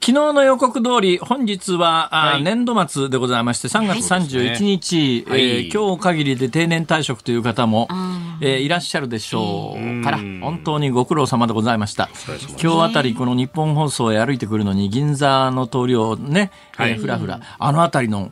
[0.00, 7.88] 昨日の予告通り、本日は、はい、年度末でございまして、3月31日、はい、えー、今日限りで定年退職という方も、
[8.40, 12.08] えー、いらっしゃるでしょうから、本当にご苦労様でございました。
[12.62, 18.30] 今日あたり、この日本放送へ歩いてくるのに、銀座の通りをね、はい、えー、ふらふら、あのあたりの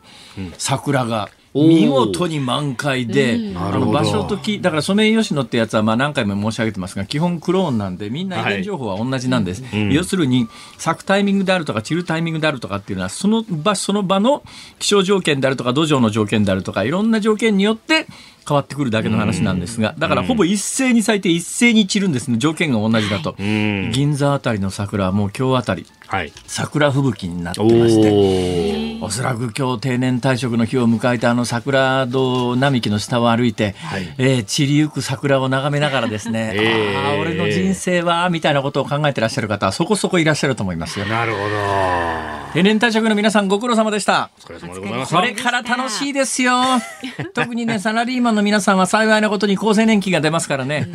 [0.58, 9.62] 桜が、見事に満開で、あの場所とき、だからソメイヨシノってやつはまあ何回も申し上げてますが、基本クローンなんで、みんな遺伝情報は同じなんです。
[9.64, 14.42] はい、要するに、咲くタイミングであるとか、散るタイミングであるとかっていうのは、その場、その場の
[14.80, 18.06] 気象条件であるとか、土壌の条件であるとか、いろんな条件によって、
[18.46, 23.34] 変わってくるだけの話なんですが、だからほぼ一斉に咲いて一斉に散るんですね、条件が同じだと。
[23.39, 41.06] 銀座あたりの桜はもう今日あたり、はい、桜吹雪になってましておそらく今日定年退職の日を迎えたあの桜戸並木の下を歩いて、はい、えー、散りゆく桜を眺めながらですね、えー、ああ俺の人生はみたいなことを考えてらっしゃる方はそこそこいらっしゃると思いますよ。
[41.06, 44.30] なるほど定年退職の皆さんご苦労様でした。
[44.39, 45.14] お疲れ様でございます。
[45.14, 46.62] これから楽しいですよ。
[47.34, 50.89] 特にねサラリーマンの皆さんは幸いなことに厚生年金が出ますからね。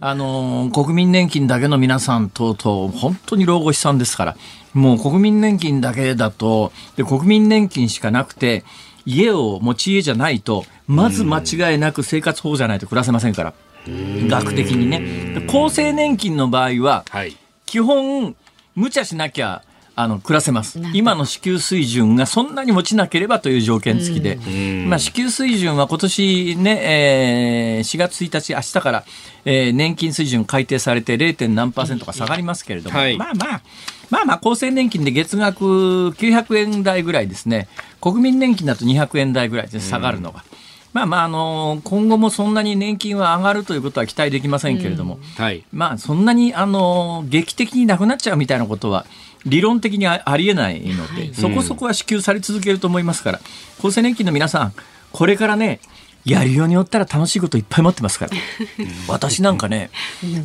[0.00, 4.36] あの国民年金だけの皆さんとうとう本当に老後悲惨ですから。
[4.74, 8.64] もう国民年金だけだと、で国民年金しかなくて、
[9.06, 13.54] 家を持ち家じゃないと、まず間違いなく生活保護じゃないと暮らせませんから。
[13.86, 15.44] 学的にね。
[15.46, 17.36] 厚生年金の場合は、はい、
[17.66, 18.34] 基本、
[18.74, 19.62] 無茶しなきゃ、
[19.96, 20.80] あの暮らせます。
[20.92, 24.38] 今の支給水準がそんなに落ちなければという条件付きで、
[24.86, 29.04] まあ、支給水準は今年ね、えー、4月1日、明日から、
[29.44, 31.48] えー、年金水準改定されて 0.
[31.48, 33.62] 何パーセントか下がりますけれども、はい、まあまあ、
[34.10, 37.68] まあまあ、厚生年金で月額900円台ぐらいですね、
[38.00, 40.44] 国民年金だと200円台ぐらいです、下がるのが。
[40.92, 45.44] まあまあ、あの今後もそんなに年金は上がるということは期待できませんけれども、うん。
[45.44, 49.04] はい、まあ、そんなに、あの劇的になくなっちゃうみたいなことは、
[49.46, 53.40] 理論的にありえないので、はい、そこそこは支給され続けると思いますから、
[53.78, 54.72] 厚生年金の皆さん、
[55.12, 55.80] これからね、
[56.24, 58.32] やるようによったら楽しいこといっぱい持ってますから。
[59.08, 59.90] 私なんかね、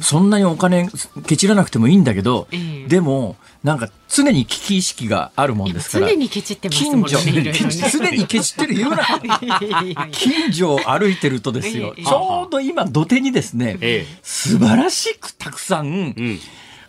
[0.01, 0.89] そんなにお金
[1.25, 2.49] ケチらなくてもいいんだけど、
[2.87, 6.07] でも、なんか常に危機意識があるもんですから。
[6.09, 7.07] 常にケチってますもんね。
[7.91, 9.05] 常にケチってる言うな。
[10.11, 16.13] 近所を歩いてるとですよ、ちょうど今土手にですね、素晴らしくたくさん、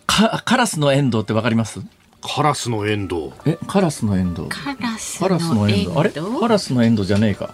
[0.05, 1.79] カラスのエンドウってわかります？
[2.21, 3.27] カラスのエンド。
[3.27, 3.33] ウ。
[3.45, 4.43] え、カラスのエンド。
[4.43, 4.49] ウ。
[4.49, 5.21] カラス
[5.53, 5.91] のエンド。
[5.91, 5.99] ウ。
[5.99, 6.11] あれ？
[6.11, 7.53] カラスのエンドウじゃねえか。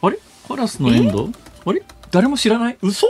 [0.00, 0.18] あれ？
[0.46, 1.24] カラスのエンド？
[1.24, 1.32] ウ
[1.64, 1.82] あれ？
[2.10, 2.78] 誰も知らない？
[2.80, 3.06] 嘘！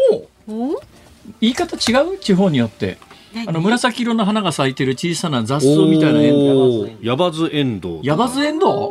[1.40, 2.18] 言い方違う？
[2.18, 2.98] 地方によって。
[3.46, 6.84] あの紫色の花が咲いてる小さな雑草みたいなエンド。
[6.84, 6.90] ウ。
[7.02, 7.98] ヤバズエンド。
[7.98, 8.00] ウ。
[8.02, 8.88] ヤバズエンド？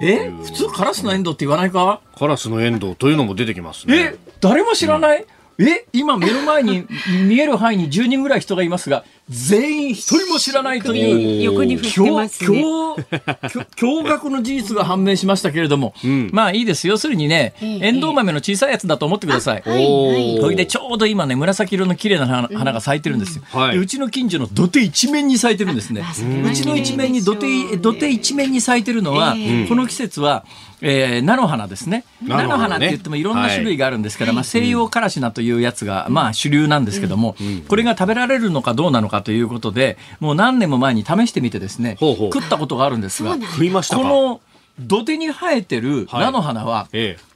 [0.00, 2.00] ウえ普通カラスのエンドウって言わないか？
[2.18, 4.14] カラスのエンドウというのも出てきますね。
[4.14, 4.18] え？
[4.40, 5.24] 誰も知らない、
[5.58, 5.86] うん、え？
[5.92, 6.84] 今目の前に
[7.28, 12.58] 見える範囲に10人ぐらい人がいますが、全員一人も知らないという横に振ってますね。
[12.58, 23.60] 驚愕の事実が判明しましたけれども、うん、まあいいです要するにね、えんどう豆の小さいやつだと思ってください、はい、それでちょうど今ね紫色の綺麗な花花が咲いてるんですよ、うん。
[23.60, 26.02] はい、うちの近所の土手一面に咲いてるんですね。
[26.02, 30.44] うちの一面に土手土手一面に咲いてるのは、えー、この季節は
[30.86, 32.04] えー、菜の花ですね。
[32.22, 44.42] 菜の花って言ってもいろんな種類があるんですから、はい、まあ、西洋からし菜というやつが、まあ、主流なんですけども、うん、これが食べられるのかどうなのかということで、もう何年も前に試してみてですね、食ったことがあるんですが、食いましたこの
[44.78, 46.88] 土手に生えてる菜の花は、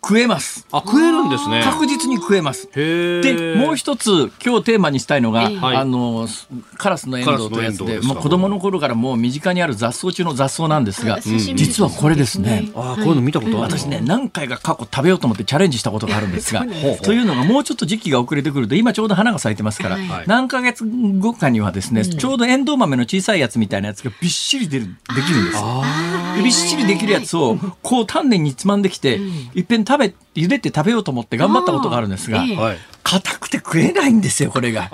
[0.08, 0.66] 食えます。
[0.72, 1.60] あ、食えるんですね。
[1.62, 2.66] 確実に食えます。
[2.72, 6.26] で、もう一つ、今日テーマにしたいのが、あの、
[6.78, 12.70] カラスのエンドウというやつで、もう子供の頃からもう身近にある雑草中の雑草なんですが、実はこれですね。
[12.74, 13.78] あ、こういうの見たことある。
[13.78, 16.64] 私ね、何回か過去食べようと思ってチャレンジしたことがあるんですが、
[17.04, 25.62] というのがもうちょっと時期が遅れてくると、今ちょうど花が咲いてますから、何ヶ月後かにはですね、ちょうどエンドウ豆の小さいやつみたいなやつがびっしり出る、できるんです。
[26.42, 29.20] びっしりできるやつを、こう丹念につまんできて、
[29.54, 29.97] いっぺん食べ、
[30.34, 32.44] 茹でて食べようと思って頑張ったことがあるんですが、
[33.04, 34.90] 硬くて食えないんですよ、これが。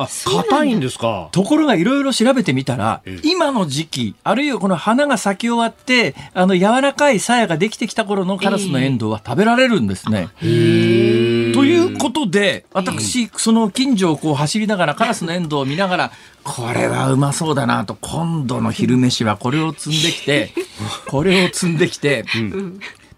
[0.48, 1.28] 硬いんですか？
[1.32, 10.28] ところがいろいろ調べてみたら、今の時期、あるいはこの花が咲き終わって、あの柔らかい鞘ができてきた頃のカラスのエンドウは食べられるんですね。
[10.40, 10.46] と
[11.64, 16.12] いうことで、私、その近所をこう走りながら、カラスのエンドウを見ながら、
[16.44, 20.52] これはうまそうだなと、今度の昼飯はこれを積んできて、
[21.08, 22.24] これを積んできて、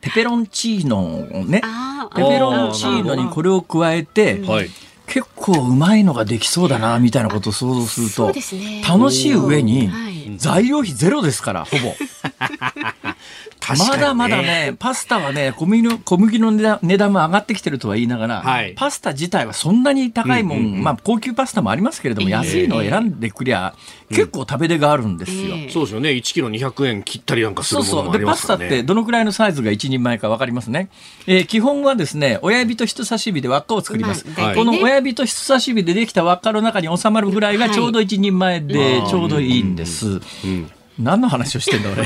[0.07, 4.71] ペペロンチーノをね、あペペロンチーノにこれを加えて、はい。
[5.07, 8.33] 結構うまいのができそうだな、みたいなことを想像すると
[8.87, 10.06] 楽しい上にはい、
[10.37, 11.95] 材料費ゼロですから、ほぼ。
[13.75, 23.75] ねまだまだね、パスタはね、小麦の小麦の値段値段も上がってきてるとは言いながら、はいパスタ自体はそんなに高いもん、うんうんうんまあ高級パスタもありますけれども、ええ安いのを選んでくりゃ、
[24.11, 25.57] 結構食べ出があるんですよ。
[25.57, 26.11] ええそうですよね。
[26.11, 28.05] 1キロ200円切ったりなんかすそうそう。
[28.05, 28.77] るものもあで、パスタっりますからね。
[28.77, 30.89] てどのくらいのサイズが一人前かわかりますね。
[31.27, 34.25] えー基本はですね、親指と人差し指で輪っかを作ります。
[34.25, 40.16] この親指と人差し指でできた輪っかの中に収まるぐらいがちょうど一人前でちょうどいいんです。
[40.45, 40.71] うん。
[40.99, 42.05] 何の話をしてんだ俺。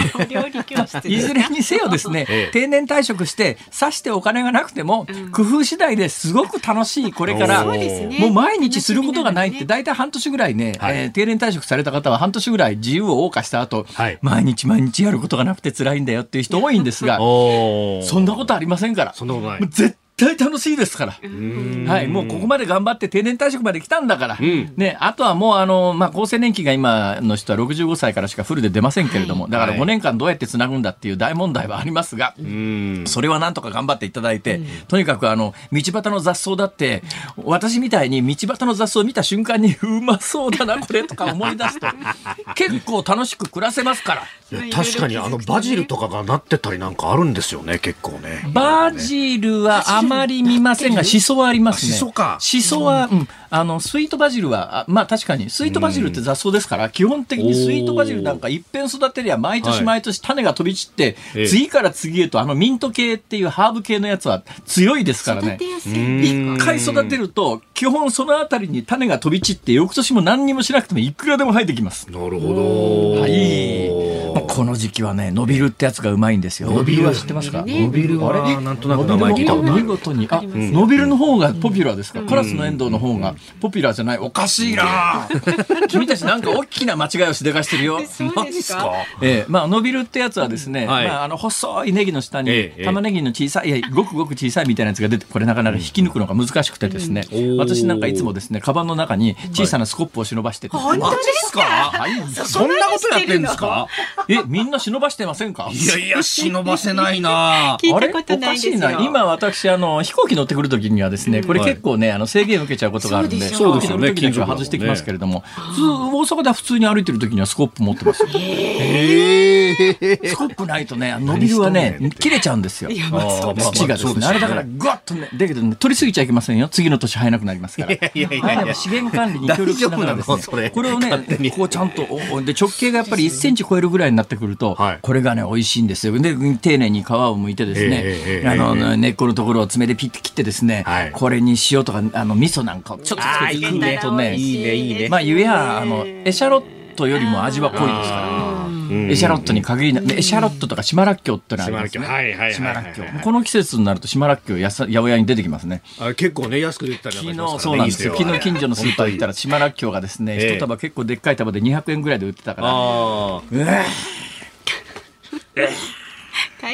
[1.08, 2.50] いずれにせよですね、ええ。
[2.52, 10.96] 定年退職して、さしてお金がなくても、工夫次第ですごく楽しい、これから、もう毎日することがないって、大体半年ぐらいね、はい。
[10.96, 14.18] えー定年退職された方は半年ぐらい自由を謳歌した後、はい。
[14.22, 19.14] 毎日毎日やることがなくて辛いんだよっていう人多いんですが、そんなことありませんから。
[19.14, 19.60] そんなことない。
[19.60, 21.18] もう絶対楽しいですから。
[21.22, 21.86] うん。
[21.88, 24.72] はい、もうここまで頑張って定年退職まで来たんだから、ん。
[24.76, 29.80] ね、あとはもうあの、まあ、厚生年金が今の人は65歳からしかフルで出ませんけれども、だからはい。
[29.80, 33.04] 5年間どうやってつなぐんだっていう大問題はありますが、うん。
[33.06, 37.02] それはなんとか頑張っていただいて、とにかくあの、道端の雑草だって、
[37.36, 41.86] 私みたいに道端の雑草を見た瞬間に、うまそうだな、これとか思い出すと、
[42.54, 44.22] 結構楽しく暮らせますから。
[44.52, 48.42] いや確かにあのバジルとかがなってたりなんかあるんですよね、結構ね。
[48.52, 51.92] バジルはあまり見ませんが、シソはありますね。
[51.92, 61.48] あシソかシソは、うん、あの、スイートバジルは、あまあ確かに、スイートバジルって雑草ですから、基本的にスイートバジルなんか一遍育てりゃ、毎はい年毎年種が飛び散って、ええ。
[61.48, 65.58] 次から次へとあのミント系っていうハーブ系のやつは強いですからね。
[65.84, 72.10] 一回育てると、基本そのあたりに種が飛び散って、翌年も何にもしなくてもいくらでも生えてきます。
[72.10, 73.20] なるほど。
[73.20, 73.90] はい。
[74.34, 76.70] まあこの時期はね、伸びるってやつがうまいんですよ。
[76.70, 77.06] 伸びる。
[77.06, 77.62] は知ってますか？
[77.62, 78.38] ね伸びるあれ？
[78.54, 79.86] はなんとなく名前聞いたことあ見る。
[79.86, 85.28] 事に、伸びるの方がポピュラーですか、カラスのエンドウの方がポピュラーじゃないおかしいな。
[85.88, 88.00] 君たちなんか大きな間違いをしでかしてるよ。
[88.06, 88.92] そうですか？
[89.22, 91.06] ええまあ、伸びるってやつはですね、はい。
[91.08, 97.56] まあ、あの、細いネギの下にええ、玉ねぎの小さい、いや、ごくごく小さいみたいなやつが出て、これなかなか引き抜くのが難しくてですね、うん。
[97.58, 101.60] 私なんかいつもですね、カバンの中に小さなスコップを忍ばしてて、本当ですか？
[101.60, 102.12] はい。
[102.46, 103.86] そんなことやってんですか？
[104.28, 105.68] え、みんな忍ばしてませんか？
[105.72, 107.74] いやいや、忍ばせないな。
[107.76, 108.10] あれ？
[108.10, 108.92] おかしいな。
[109.00, 111.70] 今私、あの、飛行機乗ってくるときにはですね、これはい。
[111.70, 118.28] 結構ね、あの、制限を受けちゃうことがあるんで、飛そうですよねるときだけは外してきますけれども、普通、大阪では普通に歩いてるときにはスコップ持ってますよ。
[118.34, 120.28] ええ。
[120.28, 122.90] スコップないとね、伸びるはね、切れちゃうんですよ。
[122.90, 124.26] 土がですね。
[124.26, 126.68] あれだから、ぐわっとね、だけどね、取りすぎちゃいけませんよ。
[126.68, 127.92] 次の年生えなくなりますから。
[127.92, 128.64] いやいやいやいや。
[128.64, 131.10] ね資源管理に協力しながらですね、これをね
[131.56, 136.18] こうちゃんと、おで 直径がやっぱり1センチ超えるぐらいになってくるとはい、これがね、美味しいんですよ。
[136.18, 143.18] で、丁寧に皮を剥いてですねえええ、えあの、ええ根っこのところを爪でピッて切ってですねはい、これに塩とか、あの、味噌なんかをちょっ
[143.52, 143.98] いいね。
[144.00, 145.08] うとね、いいねいいね。
[145.08, 152.52] まあ、ゆえや、あの、エシャロットよりも味は濃いですからエシャロットに限りな、エシャロットとか島らっきょうってのありますね。
[152.54, 153.06] 島らっきょう。
[153.22, 155.82] この季節になると島らっきょうやさ八百屋に出てきますね。
[156.00, 158.14] あ結構ね、安く出てたりそうなんですよ。
[158.16, 159.28] 昨日近所のスーパー行ったら。
[159.28, 160.56] ら島らっきょうがですね、ええ。
[160.56, 163.66] 一束結構でっかい束で200円ぐらいで売ってたから、あうわ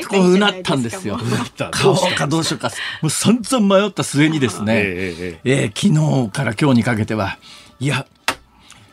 [0.09, 1.19] こううなったんですよ。
[1.19, 1.71] あ。
[1.71, 2.71] 買おうかどうしようか。
[3.03, 7.39] もう散々迷った末にですね、ええええー昨日から今日にかけては、
[7.81, 8.07] いや、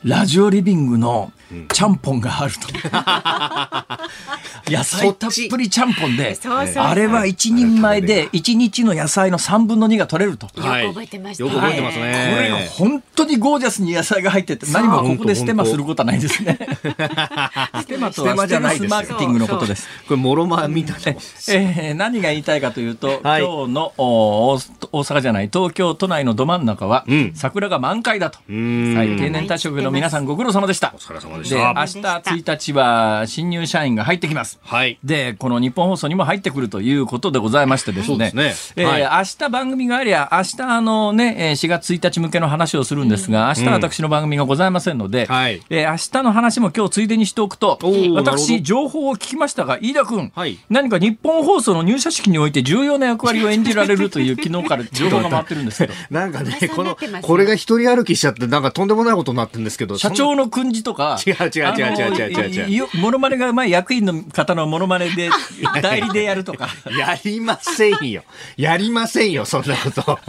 [0.04, 1.32] ラジオリビングの
[1.72, 2.68] ちゃんぽんがあると。
[4.72, 6.38] 野菜たっぷりちゃんぽんで、
[6.76, 10.48] あれは一人前で1日の野菜の3分の2が取れると。
[10.48, 11.44] よく覚えてました。
[11.44, 12.34] よく覚えてますね。
[12.36, 16.58] これが本当にゴージャスに野菜が入ってて、何もここでステマすることはないですね。
[17.82, 19.88] ステマとはステマスマーケティングのことです。
[20.08, 21.20] これ、もろまみたいな。
[21.50, 23.44] えー何が言いたいかというと、はい。
[23.44, 24.60] 今日のお大
[24.92, 27.32] 大阪じゃない東京都内のど真ん中は、うん。
[27.36, 28.96] 桜が満開だと、ん。
[28.96, 30.94] はい、定年退職の皆さんご苦労様でした。
[30.96, 31.74] お疲れ様でしでた。
[31.76, 34.60] 明日1日は新入社員が入ってきます。
[34.62, 34.98] はい。
[35.04, 38.36] でこの日本放送にも入ってくるということでございましてですね、そうです
[38.78, 38.84] ね。
[38.84, 39.02] えーはい。
[39.20, 45.62] 明日番組がありゃ、明日あのね、えー4月1日向けの話をするんですが、明日私の番組がございませんので、はい。
[45.70, 50.58] えー明日の話も今日ついでにしておくとおー、なるほ私、ど情報を聞きましたが、飯田君、はい。
[50.70, 59.98] 何か日本放送の入社式において重要な役割を演じられるという昨日から 情報が回ってるんですけど、 なんかね、噂このこれが一人歩きしちゃって、なんかとんでもないことになってるんですけど。
[59.98, 65.30] 社長の訓示とか、違う違う違う違う違う違う違うあのいいものまねがうまい役員の方方のモノマネで
[65.82, 66.68] 代理でやるとか。
[66.98, 68.24] やりませんよ。
[68.58, 70.20] やりませんよ、そんなこと。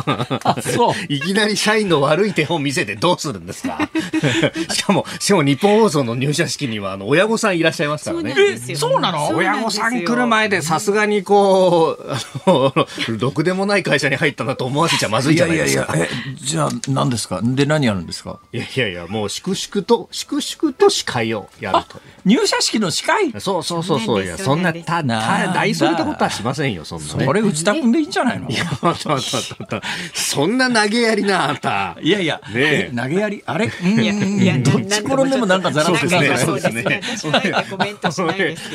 [0.45, 3.89] あそう いきなり社員の悪い手本見せてどうするんですか？
[4.73, 8.35] しかも、しかも日本放送の入社式には、あの、親御さんいらっしゃいますからね。
[8.39, 9.29] えそうなの？
[9.35, 12.73] 親御さん来る前でさすがにこう、あの、
[13.19, 15.87] ろくでもない会社に入ったなと思わせちゃまずいいじゃないですか。
[15.93, 17.41] やいやいや、え、じゃあ何ですか？
[17.43, 18.39] で何やるんですか？
[18.53, 22.01] いやいやいや、もう粛々と、粛々と司会をやると。
[22.25, 23.33] 入社式の司会？
[23.41, 24.25] そうそうそうそう。
[24.25, 27.27] いや、そんな、た、た、大それたことはしませんよ、そんなね。
[27.27, 28.49] これ内田君でいいんじゃないの？
[28.49, 29.11] いや、またまた
[29.59, 29.83] また
[30.15, 31.97] そんな投げやりな、あんた。
[32.01, 32.53] いやいや、投
[33.09, 37.01] げやりあれうんいやどっち転んでもなんかざらつくなそうですね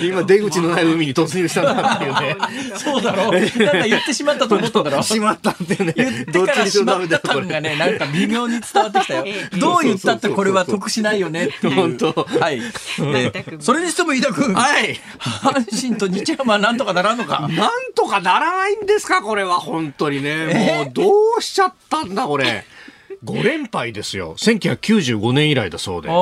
[0.03, 2.37] 今、出口のない海に突入したなっていうね。
[2.75, 3.31] そうだろう。
[3.33, 5.93] なんか言ってしまったと思っただろしまったってね。
[5.95, 9.57] 言ってどっちにしろダメだ感がね、なんか微妙に伝わってきたよええ。
[9.57, 11.97] どう言ったってこれは得しないよねっていう。
[11.99, 12.61] 本当はい。
[13.59, 14.99] それにしても飯田君、はい。
[15.19, 17.47] 阪神と日ハムはなんとかならんのか。
[17.49, 20.83] なんとかならないんですか、これは、本当にね。
[20.85, 22.65] もう、どうしちゃったんだ、これ。
[23.23, 24.35] 5連敗ですよ。
[24.37, 26.09] 1995年以来だそうで。
[26.09, 26.15] ああ、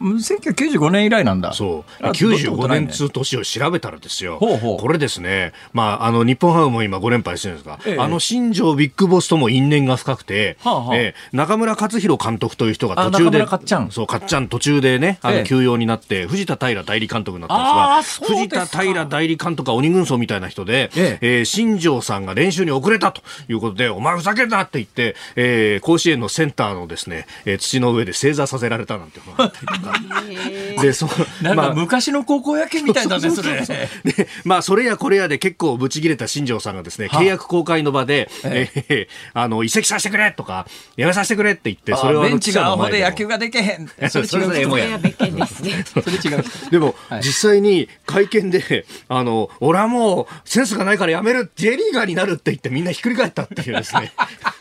[0.00, 1.52] 1995年以来なんだ。
[1.52, 2.04] そう。
[2.04, 4.38] あどうってこ95とないね年通年を調べたらですよ。
[4.38, 5.52] ほうほうこれですね。
[5.72, 30.82] まあ、あの、日本ハムも今5連敗してるんですが、ええあの新庄ビッグボスとも因縁が深くて、はあはあええ中村克弘監督という人が途中で、あ中村かっちゃんそう、かっちゃん途中でね、あええの、休養になって、藤田平代理監督になったんですが、藤田平代理監督は鬼軍曹みたいな人で、ええー新庄さんが練習に遅れたということで、お前ふざけんなって言って、えー甲子園のセンターのですね、えー土の上で正座させられたなんていうのがあったりとか。
[30.82, 31.08] で、そう、
[31.42, 33.60] なんまあか昔の高校野球みたいだね、それ。
[33.66, 39.08] で、まあ、それやこれやで結構ブチ切れた新庄さんがですね、契約公開の場で、ええ。
[39.08, 40.66] ーあの、移籍させてくれとか、
[40.96, 43.88] やめさせてくれって言って、それをあのベンチがアホで野球ができへん。
[44.08, 44.44] それですね。
[44.44, 44.68] それ違う。
[44.68, 45.12] 前で
[46.70, 47.22] でも、はい。
[47.22, 54.12] 実際に会見で、あの、俺はもうセンスがないからやめる、J リーガーになるって言ってみんなひっくり返ったっていうですね、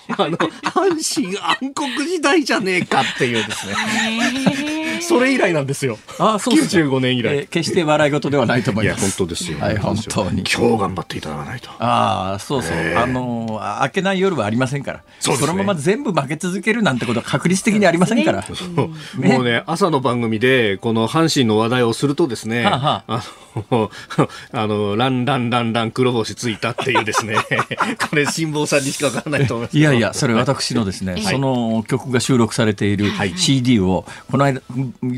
[0.09, 5.97] あの、阪神暗黒時代じゃねえかっていうですね、それ以来なんですよ。
[6.19, 9.01] ああ、そうですか95年以来えー決して笑い事ではないと思います。
[9.17, 9.59] 本当ですよ。
[9.59, 11.69] はい本当に今日頑張っていただかないと。
[11.79, 12.77] ああ、そうそう。
[12.77, 15.03] ええあのー、明けない夜はありませんから。
[15.19, 18.43] そねのまま全部負け続けるなんてことは確率的にありませんから。
[18.75, 23.23] もうね、朝の番組で、この阪神の話題をするとですね、はあはあ
[23.71, 23.91] の、
[24.51, 27.35] あの、ランランランラン黒星ついたっていうですね、
[28.09, 29.77] これ辛坊さんにしかわからないと思います。
[29.77, 34.61] いやいや、それ私のですね、その曲が収録されている CD を、この間、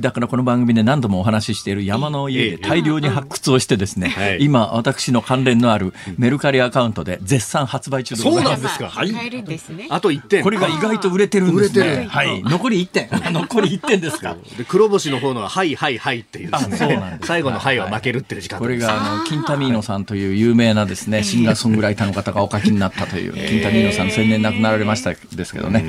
[0.02, 8.56] だからこの番組で何度もお話ししている山の家で大量に発掘をしてですねはい、今、私の関連のあるメルカリアカウントで絶賛発売中でございます。
[8.56, 8.86] そうなんですか？
[8.86, 9.88] まあ買えるんですね。
[9.90, 10.44] あと1点。
[10.44, 11.86] これが意外と売れてるんですね。
[11.86, 12.10] 売れてる。
[12.10, 12.44] はい。
[12.44, 13.10] 残り1点。
[13.34, 14.36] 残り1 点ですか？
[14.58, 16.76] で黒星の方のは、はいはいはいっていうですね。
[16.76, 17.28] あそうなんです。
[17.28, 18.60] 最後のはいは負けるっていう時間。
[18.60, 25.86] これがあのキンタミーノさんという有名なですねシンガーソングライターの方がお書きになったというキンタミーノさん先年亡くなられましたですけどね。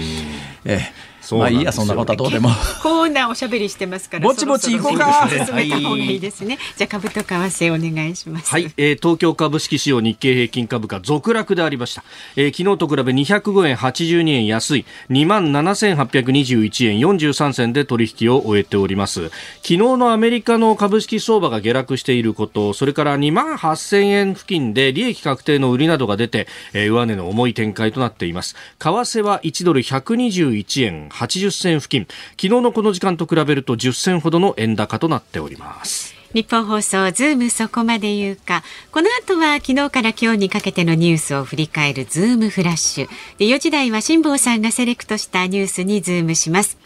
[0.65, 2.51] ええそうなんですよまあいいやそんなことはどうでも。
[2.83, 5.29] コーナーおしゃべりしてますからぼちぼち行こうか。
[5.31, 8.51] 進めた方がいいですね、じゃあ株と為替お願いします。
[8.51, 12.05] はい、えー東京株式市場日経平均株価続落でありました、
[12.37, 14.85] えー昨日と比べ205円82円安い。
[15.11, 19.29] 2万7821円43銭で取引を終えております。
[19.29, 28.57] 昨日のアメリカの株式相場が下落していることそれから2万8000円付近で利益確定の売りなどが出て、えー上値の重い展開となっています。
[28.79, 32.07] 為替は1ドル121円80銭付近。
[32.41, 36.15] 昨日のこの時間と比べると10銭ほどの円高となっております。
[36.33, 38.63] ニッポン放送ズームそこまで言うか。
[38.93, 43.09] この後は昨日から今日にかけてのニュースを振り返るズームフラッシュ。
[43.39, 46.79] で4時台は辛坊さんがセレクトしたニュースにズームします。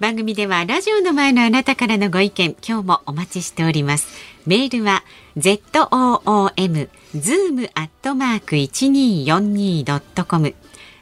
[0.00, 4.08] 番組ではラジオの前のあなたからのご意見今日もお待ちしております。
[4.46, 5.02] メールは
[5.36, 10.54] zoom zoom アットマーク 1242.com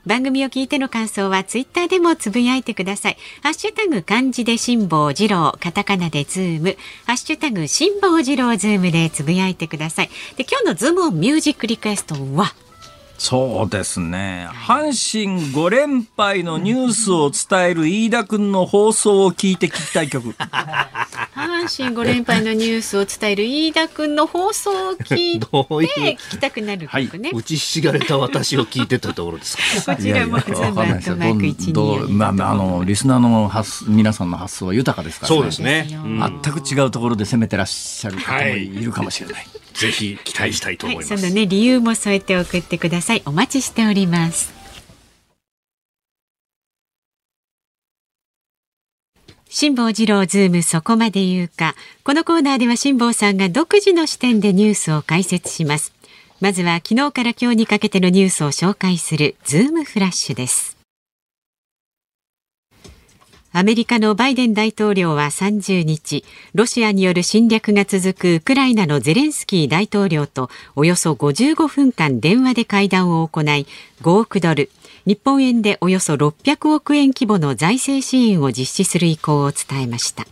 [0.06, 3.16] 番組を聞いての感想はツイッターでもつぶやいてください。
[3.42, 10.10] ハッシュタグ漢字で辛坊治郎、カタカナでズーム、ハッシュタグ辛坊治郎ズームでつぶやいてください。
[10.36, 12.54] で、今日のズームミュージックリクエストは、
[13.18, 14.48] そうですね。
[14.52, 14.92] 阪
[15.26, 20.30] 神5連敗のニュースを伝える飯田君の放送を聞いて聞きたい曲。
[20.30, 27.30] 阪神5連敗のニュースを伝える飯田くんの放送を聞いて聞きた くなる曲ね。
[27.34, 29.56] 打ちひしがれた私を聞いてたところです
[29.86, 29.94] か？
[29.96, 35.88] こちらもズいやいやームアットマークどうどうまあまああのリスナーの発皆さんの発想は豊かですから、そうですね。
[35.90, 39.46] うん全く違うところで攻めてらっしゃる方もいるかもしれない。
[39.78, 41.22] ぜひ期待したいと思いい、ます。
[41.22, 43.22] そのね理由も添えて送ってください。
[43.26, 44.54] お待ちしております。
[49.48, 51.74] 辛坊治郎ズームそこまで言うか。
[52.04, 55.92] このコーナーでは辛坊さんが独自の視点でニュースを解説します。
[56.40, 60.75] まずは昨日から今日にかけてのニュースを紹介するズームフラッシュです。
[63.58, 73.66] アメリカのバイデン大統領は30日、ロシアによる侵略が続くウクライナのゼレンスキー大統領とおよそ55分間電話で会談を行い、
[74.02, 74.68] 5億ドル、
[75.06, 80.26] 日本円でおよそ600億円規模の財政支援を実施する意向を伝えました。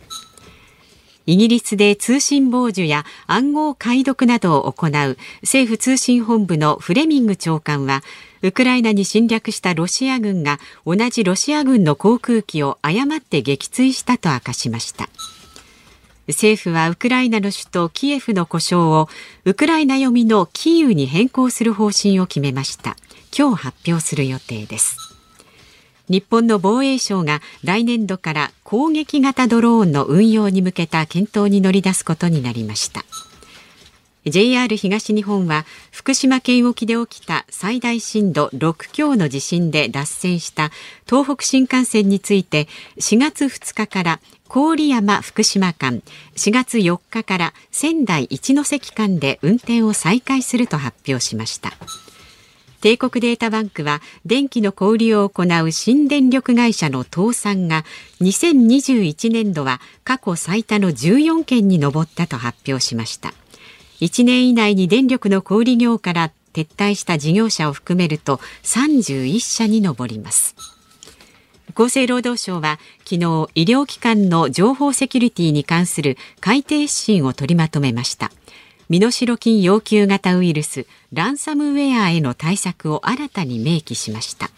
[1.25, 8.03] イギリスで通信傍受や暗号解読などを行う政府通信本部のフレミング長官は
[8.45, 15.09] ウクライナに侵略したロシア軍が同じロシア軍の航空機を誤って撃墜したと明かしました。
[16.27, 19.09] 政府はウクライナの首都キエフの呼称を
[19.45, 22.95] ウクライナ読みのキーウに変更する方針を決めました。
[23.35, 24.95] 今日発表する予定です。
[26.07, 33.03] 日本の防衛省が来年度から攻撃型ドローンの運用に向けた検討に乗り出すことになりました。
[34.27, 40.71] JR 東日本は福島県沖で起きた最大震度6強の地震で脱線した
[41.05, 42.67] 東北新幹線について
[42.97, 46.01] 4月2日から郡山福島間
[46.35, 51.73] 4月4日から仙台一ノ関間で運転を再開すると発表しました。
[52.81, 57.83] 帝国データバンクは電気の小売りを行う新電力会社の倒産が
[58.21, 63.33] 2021年度は過去最多の14件に上ったと発表しました。
[64.01, 70.55] 1年以内に電力の小売業から撤退した事業者を含めると31社に上ります。
[71.75, 73.17] 厚生労働省は昨日
[73.55, 78.31] 医療機関の情報セキュリティに関する改定指針を取りまとめました。
[78.87, 84.49] 身代金要求型ウイルスランサムウェアへの対策を新たに明記しました。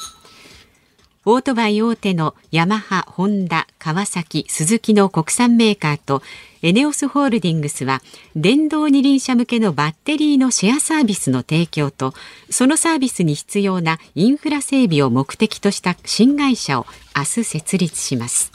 [1.30, 6.22] オートバイ大手のヤマハ、ホンダ、川崎、スズキの国産メーカーと
[6.62, 8.02] エネオスホールディングスは
[8.38, 12.14] 電動二輪車向けのバッテリーのシェアサービスの提供と
[12.50, 18.54] そのサービスに必要なインフラ整備を目的とした新会社を明日設立します。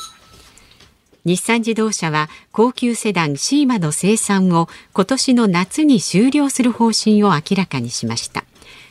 [1.27, 8.45] 日産自動車は高級セダンシーマの生産を今年の夏に終了する方針を明らかにしました。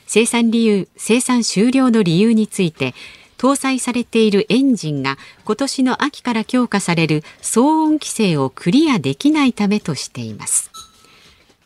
[0.05, 2.93] 生産理由、生産終了の理由について
[3.41, 10.69] 搭載されているエンジンが今年の秋から強化される騒音規制をクリアできないためとしています。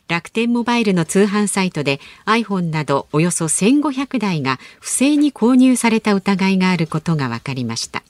[0.08, 8.02] 楽天モバイルの通販サイトで iPhone などおよそ1500台が不正に購入された疑いがあることが分かりました。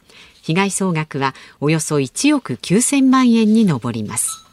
[0.42, 4.45] 被害総額はおよそ1億9000万円に上ります。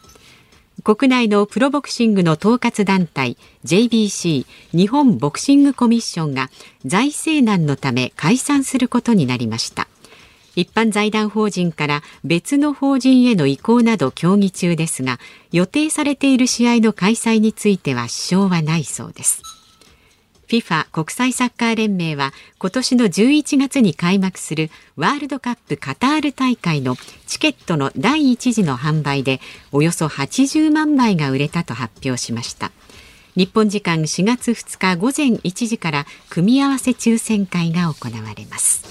[0.81, 6.49] 国内のプロボクシングの統括団体 JBC 日本ボクシングコミッションが
[6.85, 9.87] 財政難のため解散することになりました。
[10.55, 15.19] 一般財団法人から別の法人への移行など協議中ですが
[15.51, 19.41] 予定されている試合の開催については支障はないそうです。
[20.53, 29.39] FIFA 国際サッカー連盟は今年の11月に開幕するワールドカップカタール大会のチケットの第一次の販売で
[29.71, 32.71] およそ80万枚が売れたと発表しました。
[33.35, 38.83] 日本時間4月2日午前1時から組み合わせ抽選会が行われます。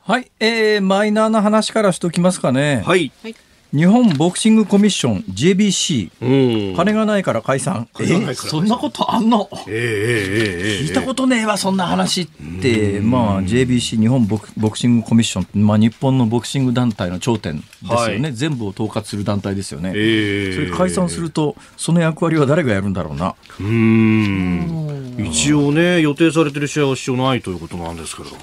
[0.00, 2.82] はい、えー、マイナーな話からしときますかね。
[2.86, 3.34] はい、はい
[3.72, 7.88] 日本ボクシングコミッション JBC、金がないから解散。
[8.00, 12.28] えそんなことあんの、えー、聞いたことねえわそんな話っ
[12.60, 23.34] て、まあ、JBC 日本ボクボクシングコミッション、まあ、日本のボクシング団体の頂点ですよね、はい、全部を統括する団体ですよね、えー、それ解散するとその役割は誰がやるんだろうな？
[23.60, 25.16] うん。
[25.18, 28.36] 一応ね予定されてる試合は必要ないということなんですけどね。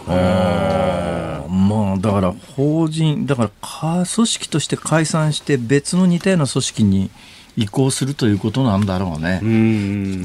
[1.50, 7.10] まあだから法人だから組織として解散して別の似たような組織に
[7.58, 9.42] 移行するということなんだろうね。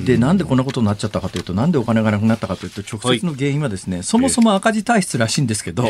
[0.04, 5.88] で、なんでこんなことになっちゃったかというと、なんでお金がなくなったかというと、直接の原因はですね、はい、そもそも赤字体質らしいんですけど、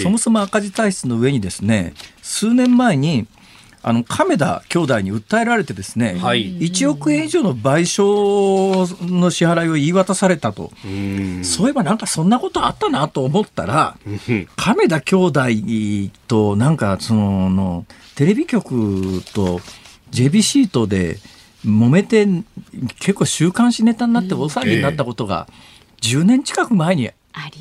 [0.00, 3.26] そもそも赤字体質の上にですね、数年前に、
[3.82, 10.72] あの亀田兄弟に訴えられてですね、はい、1億円以上の賠償の支払いを言い渡されたと。
[11.42, 13.96] そういえばなんかそんなことあったなと思ったら
[14.56, 15.40] 亀田兄弟
[16.26, 19.60] となんかそのテレビ局と
[20.10, 21.18] JBC とで
[21.64, 22.26] 揉めて
[22.98, 25.48] 結構週刊誌ネタになって大騒ぎになったことが
[26.00, 27.10] 10年近く前に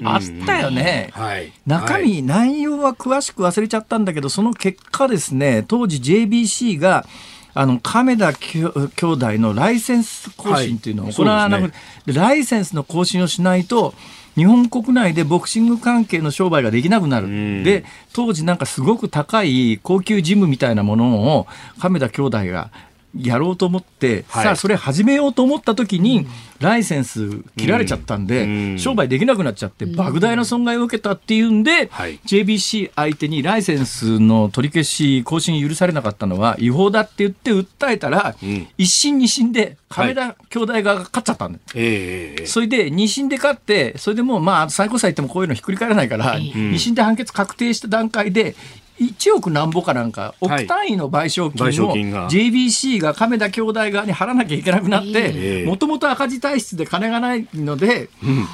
[0.03, 7.05] あったよね、はい、中身、はい、内容は詳しく忘れちゃったんだけどその結果ですね当時 JBC が
[7.53, 13.95] あの亀田兄弟のライセンス更新というのを行わなくて、はいね、ライセンスの更新をしないと
[14.35, 21.47] 日本国内でボクシング関係の商売ができなくなる、で当時なんかすごく高い高級ジムみたいなものを
[21.79, 22.69] 亀田兄弟が
[23.17, 26.27] やろうと思って、はい、さあそれ始めようと思った時に、
[26.59, 48.55] ライセンス切られちゃったんで、うん、商売できなくなっちゃって、莫大な損害を受けたっていうんで、はい、JBC 相手にライセンスの取り消し更新許されなかったのは違法だって言って訴えたら、うん、一審二審で亀田兄弟側が勝っちゃったんだ、はい、それで二審で勝ってそれでもうまあ最高裁行ってもこういうのひっくり返らないから、二審で判決確定した段階で
[48.99, 53.13] 1億なんぼかなんか億単位の賠償金を JBC が。
[53.13, 58.45] 亀田兄弟側に払わなきゃいけなくなってもともと赤字体質で金がないので、うん、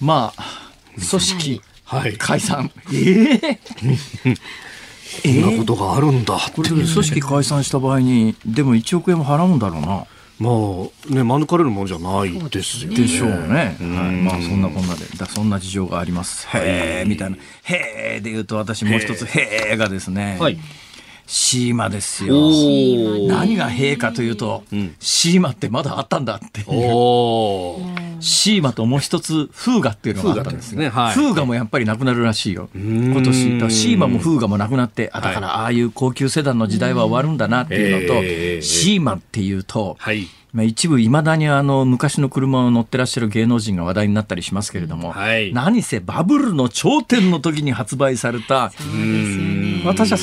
[0.00, 1.60] まあ組織
[2.18, 3.60] 解散、はい、え
[5.24, 10.06] えー、そんなことがあるんだこれ組織解散した場合にでも1億円も払うんだろうな。
[10.42, 12.96] まあね、免れるものじゃないですよね。
[12.96, 13.76] でしょうね。
[13.78, 16.48] はい、まあそんなこんなで、だそんな事情があります。
[16.48, 17.36] へえ、みたいな。
[17.62, 20.36] へえで言うと私もう一つへえがですね。
[20.40, 20.58] はい。
[21.32, 22.36] シーマですよ。
[23.26, 26.66] 何がへえかというと、うん、シーマってまだあったんだっていう。
[28.20, 30.90] シーマともう一つフーガっていうのがあったんですね。
[30.90, 32.68] はい、フーガもやっぱりなくなるらしいよ。
[32.74, 33.70] 今年。
[33.70, 39.96] シーマもフーガもなくなって、あだからああいう高級セダンの時代は終わるんだなっていうのと、シーマっていうと。
[39.98, 40.26] はい。
[40.52, 48.70] まあ、一部いまだにあの昔の車を乗ってらっしゃる芸能人が話題になったりしますけれども、はい、何せバブルの頂点の時に発売された、
[49.86, 50.18] 私は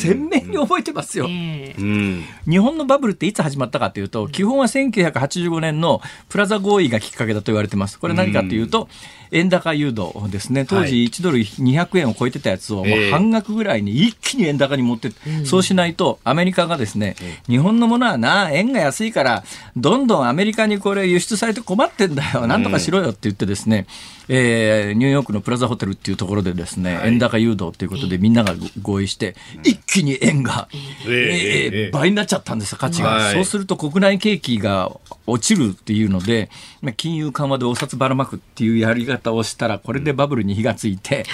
[0.00, 7.98] 鮮明に覚えてますよ、日本のバブルっていつ始まったかというと基本は1985年のプラザ合意がきっかけだと言われてます。
[7.98, 8.88] これ何かというと、
[9.32, 10.64] 円高誘導ですね。
[10.64, 15.10] 当時1ドル200円を超えてたやつをもう半額ぐらいに一気に円高に持って、
[15.44, 17.16] そうしないとアメリカがですね、
[17.48, 19.44] 日本のものはな円が安いから
[19.76, 23.86] どんどんアメリカにこれ輸出されて困ってんだよ、なんとかしろよって言ってですね、
[24.32, 30.68] えー、ニューヨークのプラザホテルっていうところでですね、はい、円高誘導ということでみんなが合意して、一気に円が、
[31.06, 34.92] えー、倍になっちゃったんですよ、価値が、はい、そうすると国内景気が
[35.26, 36.48] 落ちるっていうので、
[36.96, 41.24] 金融緩和でお札ばらまくっていうやり方をしたら、これでバブルに火がついて、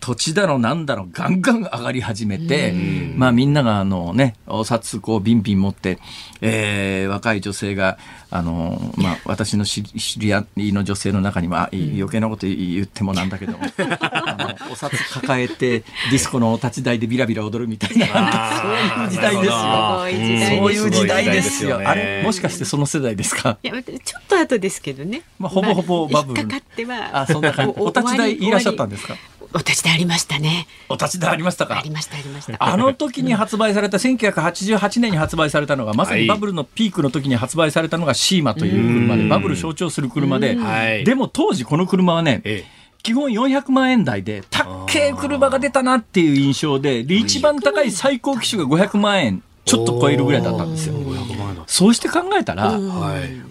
[0.00, 2.74] 土地だのなんだろガンガン上がり始めて、
[3.16, 5.98] まあみんながあのね、お札こうビンビン持って、
[6.42, 7.96] えー、若い女性が、
[8.30, 9.82] あの、まあ私の知
[10.18, 13.54] り合いの女性の中には、余計なこと言ってもなんだけど、
[14.70, 20.58] お札抱えてディスコのお立ち台でビラビラ踊るみたいな、そういう時代ですよ。
[20.58, 21.80] そういう時代ですよ。
[21.82, 23.56] あれもしかしてその世代ですか？
[23.62, 25.22] いや、ちょっと後ですけどね。
[25.38, 26.42] まあ、ほぼほぼバブル。
[26.42, 27.26] かかっては。
[27.38, 27.74] あ、そんな感じ。
[27.80, 29.16] お立ち台いらっしゃったんですか？
[29.52, 30.66] お立ち台ありましたね。
[30.88, 31.78] お立ち台ありましたか？
[31.78, 32.56] ありましたありました。
[32.58, 38.72] あの時に発売された1988年に発売されたのがまさにバブルのピークの時に発売されたのがシーマという
[39.06, 40.56] 車でバブル象徴する車で、
[41.04, 42.42] でも当時この車はね。
[43.04, 50.94] 基本400万円台で、たっけー車が出たなっていう印象で、で、一番高い最高機種が500万円ちょっと超えるぐらいだったんですよ。
[51.66, 52.80] そうして考えたら、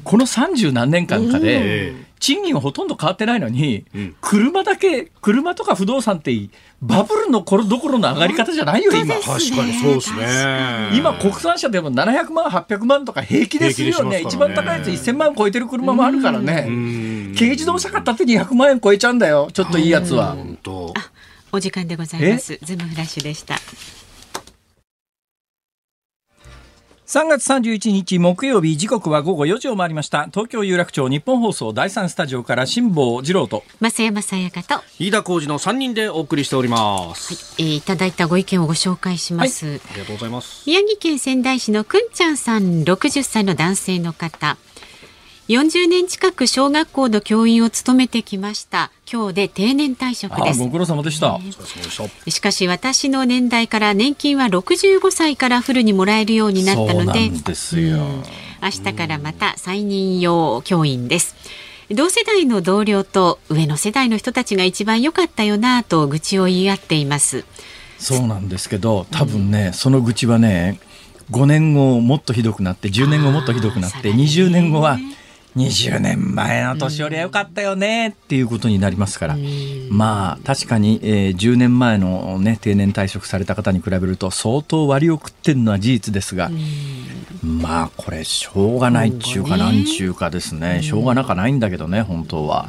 [0.03, 1.93] この三十何年間かで、
[2.23, 3.83] 賃金はほとんど変わってないのに、
[4.21, 6.33] 車だけ、車とか不動産って
[6.81, 9.15] バブルの頃どころの上がり方じゃないよ、今。
[9.15, 10.91] 確かにそうですね。
[10.93, 14.21] 今、国産車でも700万、800万とか平気ですよね。
[14.21, 16.61] 一番高いやつ1000万超えてる車もあるからね。
[17.37, 20.37] 軽自動車買ったって200万円超えちゃうんだよ、ちょっといいやつは。
[21.51, 22.57] お時間でございます。
[22.63, 23.59] ズームフラッシュでした。
[27.13, 30.29] 3月31日木曜日時刻は午後4時を回りました。
[30.31, 40.63] 東京有楽町日本放送第3スタジオから辛坊治郎と増山さやかと飯田浩二の3人でお送りしております、はいえー、いただいたご意見をご紹介します、はい、ありがとうございます。
[40.65, 44.57] 宮城県仙台市のくんちゃんさん60歳の男性の方
[45.49, 48.91] 40年近く小学校の教員を務めてきました。
[49.11, 50.59] 今日で定年退職です。
[50.61, 51.37] ご苦労様でした、
[52.29, 57.97] しかし私の年代から年金は65歳からフルにもらえるようになったのでですよ、
[58.61, 61.35] 明日からまた再任用教員です。
[61.91, 67.43] 同世代の同僚と上の世代の人たちが一番良かったよなと愚痴を言い合っています。
[67.99, 70.79] そうなんですけど多分ね、うん、その愚痴はね
[71.31, 74.97] 5年後もっとひどくなって10年後もっとひどくなって20年後は
[75.55, 79.37] 20年前の年寄りはよかったよねっていうことになりますから、
[79.89, 86.49] まあ確かに、えー、10年前の、ね、定年退職された方に比べると相当割を食ってるのは事実ですが、
[87.43, 90.81] まあこれしょうがないっちゅうかなんちゅうかですね。
[90.81, 92.67] しょうがなかないんだけどね本当は。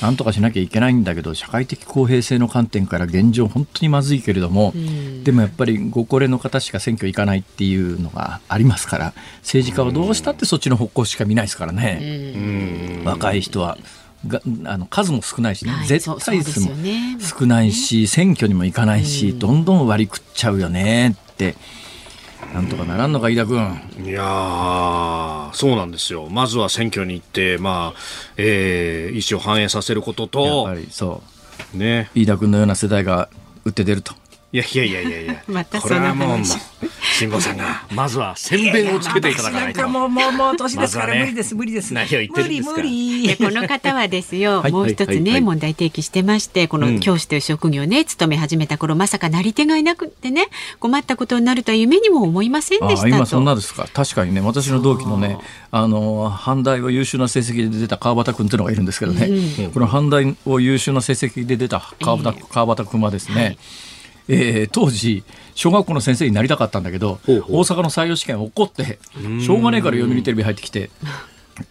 [0.00, 4.72] なんとかしなきゃいけないんだけど社会的公平性の観点から現状本当にまずいけれども、
[5.24, 13.76] でもやっぱりご高齢の方しか選挙行かないっていうのがありますから政治家はどうしたってそっちの方向しか見ないですからね、若い人は
[14.26, 16.70] があの数も少ないしね、はい絶対数も
[17.20, 21.54] 少ないし、選挙にも行かないし、どんどん割り食っちゃうよねって
[22.54, 23.58] なんとかならんのか飯田君
[24.04, 26.28] いやーそうなんですよ。
[26.30, 28.00] まずは選挙に行って、まあ、
[28.36, 31.22] えー意思を反映させることやっとぱ、りそ
[31.74, 32.10] うね。
[32.14, 33.28] 飯田君のような世代が
[33.64, 34.14] 打って出ると。
[34.50, 35.42] いやいやいやいやいや。
[35.48, 36.38] またこれはもう、
[37.18, 39.86] 辛坊さんが、まずは宣弁をつけていただかないと。
[39.88, 41.92] もうもうもう年ですから無理です無理です。
[41.92, 43.28] 何を言ってるんですか無理無理。
[43.28, 50.46] でこの方はですよ、はいもう一つね、問題提起してましてこうんの教師という職業ね勤め始めた頃まさかなり手がいなくってね
[50.78, 55.38] 困ったことになるとは夢にも思いませんでしたとあ今そんなですか確かにね私の同期のね
[55.70, 59.28] あの阪大を優秀な成績で出た川端君っていうのがいるんですけどね、
[59.74, 63.58] この阪大を優秀な成績で出た川端,、川端君はですね、
[64.28, 67.56] えー当時小学校の先生になりたかったんだけどほうほう。
[67.58, 68.98] 大阪の採用試験怒って
[69.40, 70.90] しょうがねえから読売テレビ入ってきて。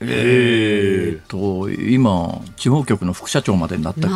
[0.02, 4.14] えーっと今地方局の副社長までになったから。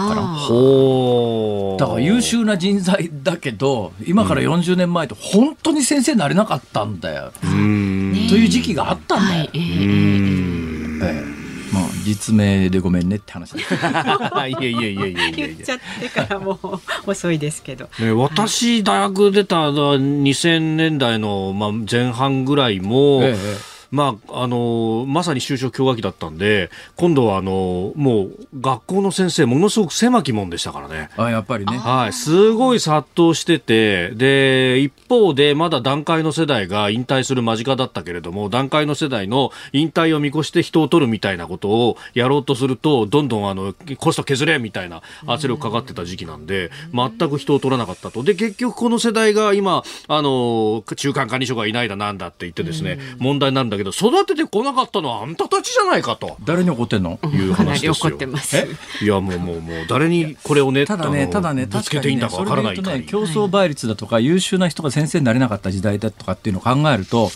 [1.77, 8.29] だから優秀な人材だけど今から40年前と本当に先生になれなかったんだよ、うーん。
[8.29, 11.30] という時期があったんだよ、はい、えうー
[12.01, 16.79] 実名でごめんねって話 いやいやいやいやいや言っちゃってからもう
[17.11, 17.89] 遅いですけど。
[17.99, 31.09] ね、私、大学出た2000年代の、まあ、前半ぐらいも、ええまあ、あのまさに就職氷河期だったんで今度はあのもう学校の先生ものすごく狭き門でしたからね。
[31.17, 48.23] あやっぱりねはい、すごい殺到してて、で、一方でまだ団塊の世代が引退する間近だったけれども、団塊の世代の引退を見越して人を取るみたいなことをやろうとすると、どんどんあの、コスト削れみたいな圧力かかってた時期なんで、全く人を取らなかったと。
[48.23, 56.37] で、結局この世代が今、あの、中間管理所がいないだなんだって言ってですね、問題になるんだけど、育ててこなかったのはあんたたちじゃないかと。
[56.43, 57.19] 誰に怒ってんの？
[57.33, 57.93] いう話ですよ。
[57.99, 58.55] 怒ってます。
[59.01, 67.31] いや、もうもうもう、誰にこれをね、ただねただねぶつけていいんだかわからないね競争倍率だとか優秀な人が先生になれなかった時代だとかっていうのを考えると、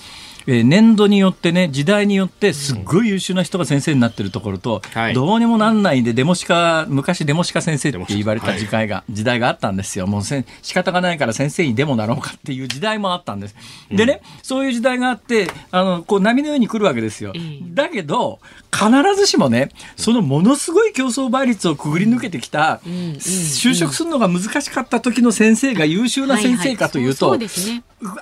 [0.48, 5.14] えー年度によってね時代によってすっごい優秀な人が先生になってるところと、はい。
[5.14, 10.08] どうにもなんないでデモシカ昔デモシカ先生って言われた時代が、時代があったんですよ。
[10.08, 13.56] もうせん仕方がないから先生にデモなろうかっていう時代もあったんです。
[13.90, 17.34] でね、そういう時代があってあのこう波のように来るわけですよ、
[17.74, 18.40] だけど
[18.72, 27.38] 必ずしもねそのものすごい競争倍率をくぐり抜けてきた、就職するのが難しかった時の先生が優秀な先生かというと。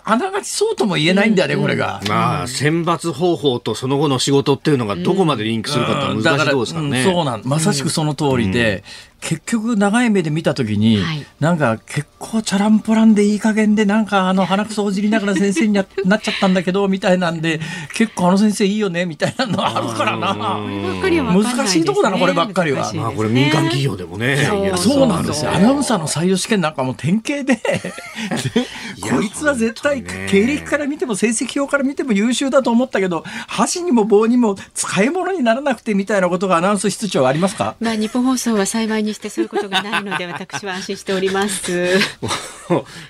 [0.06, 2.00] あながちそうとも言えないんだよね、これが。
[2.14, 7.04] まあ、選抜方法とその後の仕事っていうのがどこまでリンクするかって難しいところですからね。
[7.06, 7.14] うん。
[7.14, 8.84] そうなんまさしくその通りで、
[9.26, 11.26] 結局長い目で見た時に、はい。
[11.40, 17.62] なんか結構チャランポランでいい加減でなんかあの鼻くそをじりながら先生にな なっちゃったんだけどみたいなんで
[17.94, 20.34] 結構あの先生いいよねみたいなのあるからな。
[20.34, 22.92] 難しいとこだなこればっかりは。
[22.92, 23.00] ね。
[23.00, 24.38] まあ、これ民間企業でもね。
[24.78, 25.08] そう。
[25.08, 25.52] なんですよ。
[25.54, 27.60] アナウンサーの採用試験なんかもう典型で、
[29.02, 37.76] こいつは絶対経歴から見ても成績表から見ても優秀だと思ったけど、箸にも棒にも使い物にならなくてみたいなことがアナウンス室長ありますか？
[37.80, 42.00] まあ日本放送は幸いにしてそういうことがないので 私は安心しております。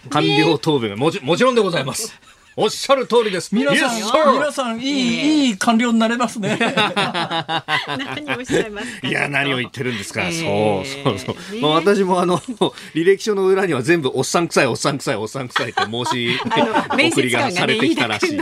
[0.09, 2.13] 官僚答弁がもちもちろんでございます。
[2.55, 3.53] おっしゃる通りです。
[3.53, 6.57] 皆さん、Yes, 皆さん、いい、いい官僚になれますね。
[6.61, 9.07] 何をおっしゃいますか？
[9.07, 10.21] いや、何を言ってるんですか？
[10.27, 11.55] えそうーそうそう。
[11.55, 12.37] ねまあ、私もあの、
[12.93, 18.39] 履歴書の裏には全部おっさんくさい、おっさんくさい、おっさんくさいって申し あの面送り接がされてきたらしい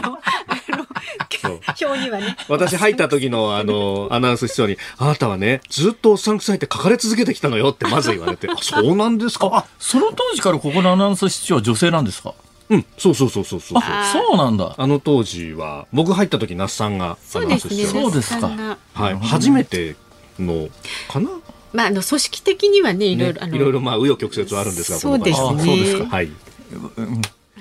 [1.84, 2.36] 表にはね。
[2.50, 9.50] 私入った時のあの、 アナウンス室長に、あなたはね、ずっとおっさんくさいって書かれ続けてきたのよってまず言われて、あ、そうなんですか？
[9.54, 12.34] あ、その当時からここのアナウンス室長は女性なんですか？
[12.71, 13.77] うん、そうそうそうそうそう。
[13.81, 14.73] あ、そうなんだ。
[14.77, 17.84] あの当時は、僕入った時、那須さんがアそうナウですね。
[17.86, 19.97] そうですか那須さんがはい、初めて
[20.39, 20.69] の、
[21.10, 21.29] かな？
[21.73, 26.05] まああの組織的にはねいろいねろあのいろいろまあ、紆余曲折はあるんですが、そうですこのあそうですね。
[26.05, 26.31] 方はい。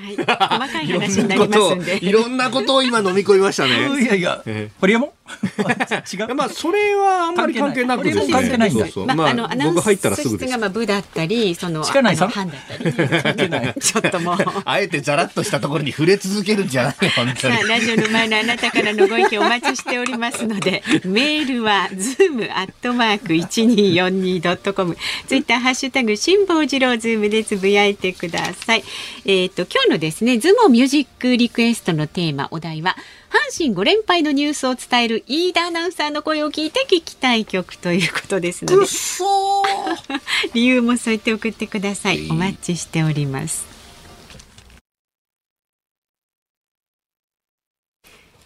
[0.01, 2.05] はい、細かいいろん話になりますなことをんで。
[2.05, 4.03] いろんなことを今飲み込みましたね。
[4.03, 5.11] いやいやええ、ホリエモン？
[6.13, 6.35] 違う？
[6.35, 8.33] まあ、それはあんまり関係なくですね。
[8.33, 9.07] 関係ないんだそうそう。
[9.07, 10.59] まあ、あのまあ、アナウンス僕入ったらすぐです室が。
[10.59, 14.37] まあ部だったりその近内さんあの班だった ちょっともう。
[14.65, 17.69] あえてざらっとしたところに触れ続けるんじゃないよ、本当にさあ、。
[17.69, 24.97] ラジオの前のあなたからのご意見お待ちしておりますので、 メールはズームアットマーク一二四二ドットコム、
[25.29, 28.85] ツイッターハッシュタグ辛坊治郎ズームでつぶやいてください。
[29.25, 32.97] えっ、と今日のですね、ズームミュージックリクエストのテーマお題は。
[33.31, 38.87] 阪神5連敗のニュースを伝える飯田アナウンサーの声を聞いて聞きたい曲ということですので
[40.55, 43.67] 理由も添えて送ってくださいお待ちしております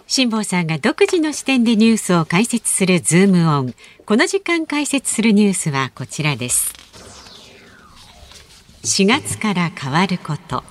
[0.07, 3.75] 辛坊さんが独自の視点でニュースを解説するズームオン。
[4.07, 6.73] この時間解説するニュースはこちらです。
[8.85, 10.63] 4月から変わること。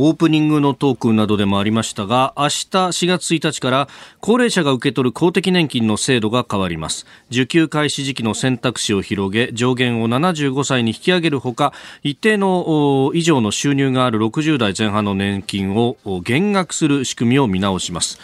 [0.00, 3.88] オープニングのトークなどでもありましたが、明日4月1日から
[4.20, 7.04] 高齢者が受け取る公的年金の制度が変わります。
[7.32, 11.72] 受給開始時期の選択肢を広げ、上限を75歳に引き上げるほか、
[12.04, 18.20] 一定の以上の収入がある60代前半の年金を減額する仕組みを見直します。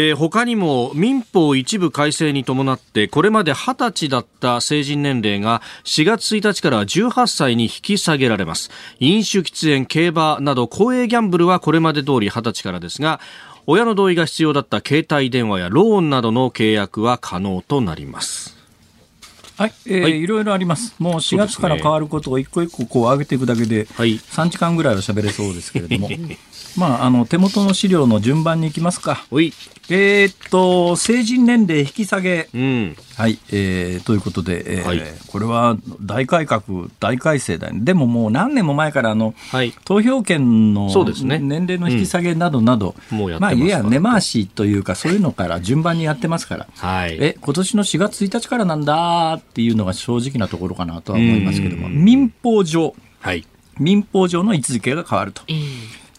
[0.00, 8.70] えー、他にも民法一部改正に伴ってこれまで20歳だった成人年齢が4月1日から18歳に引き下げられます。
[9.00, 13.18] 飲酒喫煙競馬など公営ギャンブルはこれまで通り20歳からですが
[13.66, 18.56] 親の同意が必要だった携帯電話やローンなどの契約は可能となります。
[19.56, 20.94] はい、えー、はい、いろいろあります。
[21.00, 26.08] もう4月から変わることを一個一個こう上げていくだけで、3時間ぐらいは喋れそうですけれども、
[26.76, 29.24] まあ、あの手元の資料の順番にいきますか。
[29.90, 36.62] えー、っと、成人年齢引き下げ、うん、はい、えー、ということで、えー、はい、これは大改革、
[37.00, 53.46] 大改正だ、ね、でももう何年も前からあの、はい、投票権の年齢の引き下げなどなど、うん、まあ、いや、根回しというか、そういうのから順番にやってますから、はい、え今年の4月1日からなんだっていうのが正直なところかなとは思いますけども、民法上、はい、
[53.78, 55.42] 民法上の位置づけが変わると。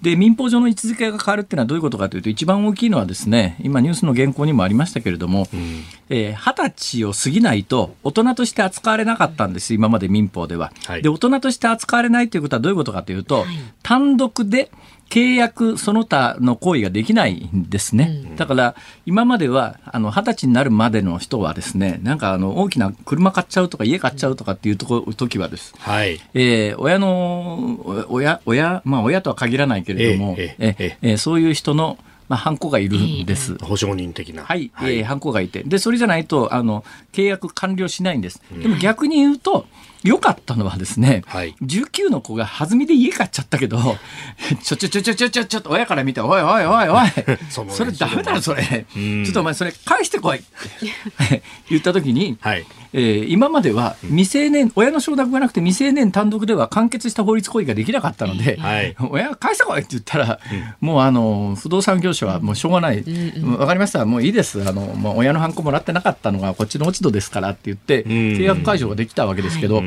[0.02, 5.84] で民法上の位置づけが変わるっていうのはどういうことかというと一番大きいのはですね今ニュースの原稿にもありましたけれども二十、うん。
[6.10, 10.72] えー、歳を過ぎないと大人として扱われなかったんです今まで民法では。
[10.86, 13.48] はい、で大人として扱われないということはどういうことかというと、はい、
[13.84, 14.72] 単独で
[15.10, 18.34] 契約その他の行為ができないんですね。
[18.38, 25.74] だから今まではあの二十歳になるまでの人はですね、なんかあの大きな車買っちゃうとか家買っちゃうとかっていうとこ時はです。
[25.80, 26.22] はい。
[26.34, 31.98] えー、親の親親まあ親とは限らないけれども、えー、ええー、そういう人の
[32.30, 33.58] まあ、ハンコがいるんです。
[33.58, 34.44] 保証人的な。
[34.44, 34.72] はい。
[34.74, 35.64] はい、えー、ハンコがいて。
[35.64, 38.42] で、それじゃないと、あの、契約完了しないんです。
[38.52, 39.66] でも逆に言うと、
[40.04, 43.78] 良かったのはですね、はい、19の子が弾みで家買っちゃったけど、
[44.64, 47.10] ち ょちょちょちょちょちょちょっと親から見て、おいおいおいおい、
[47.50, 48.64] それダメだろ、それ。
[48.64, 60.40] ちょっとお前それ返してこいって 言った時に、はい、えー、今までは未成年、親の承諾がなくて未成年単独では完結した法律行為ができなかったので、はい、親返してこいって言ったら、
[60.82, 62.98] うん、もうあの、不動産業者はもうしょうがない。
[62.98, 64.68] わ、うんうん、かりました、もういいです。
[64.68, 69.84] あの、もう親のハンコもらってなかったのがこっちの落ち度ですからって言って、契約解除ができたわけですけど、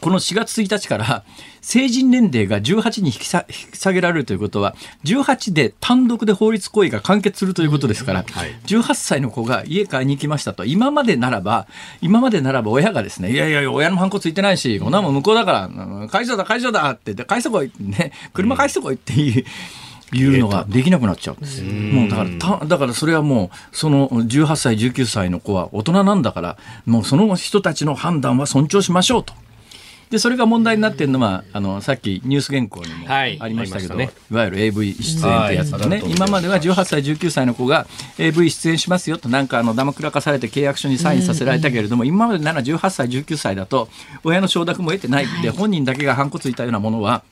[0.00, 1.24] この4月1日から
[1.60, 11.66] 成人年齢が18に引き下げられるということは18で単独で法律行為が完結するということですから、18歳の子が家買いに行きましたと今までならば
[12.00, 19.44] 今までならば親がですねいやいや親のハンコついてないしこんなもん向こうだから会社だ会社だって返してこいね車返してこいっていう。
[20.12, 21.62] いうのができなくなっちゃうんです。
[21.64, 29.34] もうだからた、だからそれはもう、その18歳、19歳の子は大人なんだから、もうその人たちの判断は尊重しましょうと。
[30.10, 37.86] でそれが問題になっているのはあのさっきニュース原稿にもありましたけど、はいね、いわゆる AV 出演ってやつでね、今までは18歳19歳の子が
[38.18, 43.88] AV 出演しますよとなんかあのだまくらかされて契約書にサインさせられたけれども、今までなら18歳19歳だと
[44.22, 47.24] 親の承諾も得てないって、本人だけが反骨ついたようなものは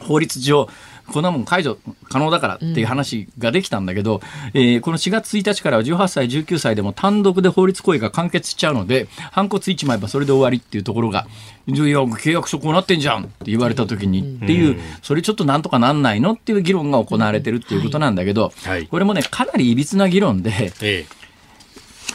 [0.00, 0.68] 法律上
[1.12, 4.20] こんなもん解除可能だからっていう話ができたんだけど、
[4.54, 11.26] うん、えー、この4月1日からは18歳、19歳でも単独で法律行為が完結しちゃうので、反骨1枚ばそれで終わりっていうところが、
[11.66, 21.06] いや、契約書こうなってんじゃんって言われた時に、っていう、それちょっとなんとかなんないのっていう議論が行われてるっていうことなんだけど、はい、これもね、かなりいびつな議論で、ええ、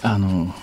[0.02, 0.54] あの、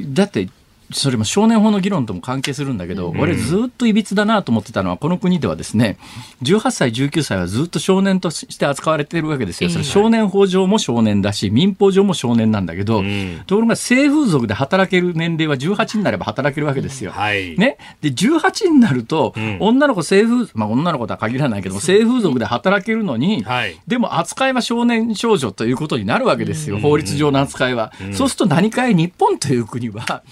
[0.00, 0.48] だって
[0.92, 5.98] それも少年法の議論とも関係するんだけど、うん、俺ずっといびつだなと思ってたのは、この国ではですね、
[6.42, 9.70] 18歳、19歳はずっと少年として扱われているわけですよ。
[9.70, 17.12] それ少年法上も少年だし、民法上も少年なんだけど、うん、ところが性風俗で働ける年齢は18になれば働けるわけですよ。
[17.12, 17.78] はい、ね。
[18.00, 26.78] で、18になると、うん、女の子性風、まあ女の子とは限らないけど性風俗で働けるのに、はい、でも扱いは少年少女ということになるわけですよ。
[26.78, 27.92] 法律上の扱いは。
[28.12, 30.22] そうすると何かい日本という国は、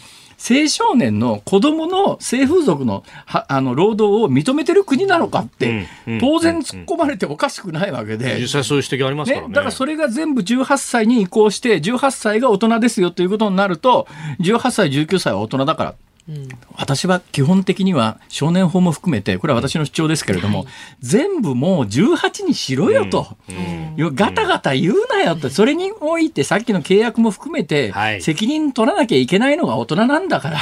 [0.42, 5.86] 青少年の子供の性風俗のあの労働を認めてる国なのかって、
[6.18, 8.40] 当然突っ込まれておかしくないわけで。
[8.40, 14.08] 実際そういう指摘ありますからね、ね、だからそれが全部18歳に移行して、18歳が大人ですよということになると、
[14.40, 15.94] 18歳、19歳は大人だから。
[16.76, 20.66] 私は基本的には少年法も含めてこれは私の主張ですけれども、
[21.00, 23.36] 全部もう18にしろよと、
[23.98, 25.50] ガタガタ言うなよと。
[25.50, 30.58] それにおいてさっきの契約も含めて、責任取らなきゃいけないのが大人なんだから、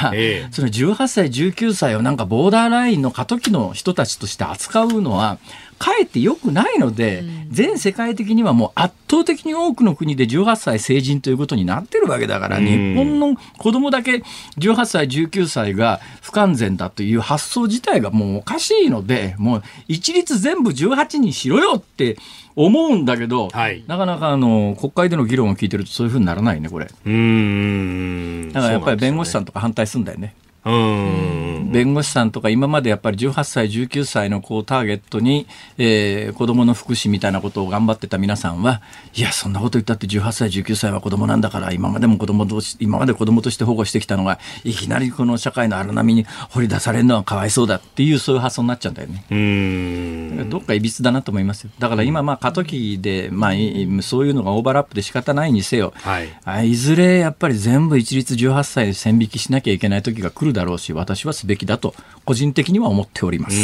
[0.51, 5.39] その18歳19歳をなんかボーダーラインの過渡期の人たちとして扱うのは
[5.79, 14.23] かえって良くないので、全世界的にはもう圧倒的に多くの国で18歳成人ということになってるわけだから、日本の子供だけ
[14.59, 22.19] 18歳、19歳が不完全だという発想自体がもうおかしいので、もう一律全部18にしろよって
[22.55, 26.87] 思うんだけど、はいなかなかあの国会での議論を聞いてるとそういうふうにならないね、これ。
[26.87, 28.53] うーん。
[28.53, 29.43] だからやっぱり弁護士さん。
[29.43, 30.35] んとか反対するんだよね。
[30.69, 35.47] 弁護士さんとか今までやっぱり18歳、19歳の子をターゲットに、
[35.77, 38.81] えー子供の福祉みたいなことを頑張ってた皆さんは、
[39.15, 49.25] いや、そんなこと言ったって18歳、19歳は子供なんだから、今までも子供とし、今まで子供として保護してきたのが、いきなりこの社会の荒波に掘り出されるのはかわいそうだっていう、そういう発想になっちゃうんだよね。
[49.31, 50.51] うーん。
[50.51, 51.71] どっかいびつだなと思いますよ。
[51.79, 56.29] だから今、まあ、過渡期で、まあ、いそういうのがオーバーラップで仕方ないにせよ、はい。
[56.45, 61.95] あいずれやっぱり全部一律18歳で線引きしなきゃいけない時が来るだろうし、私はすべきだと、
[62.25, 63.57] 個人的には思っております。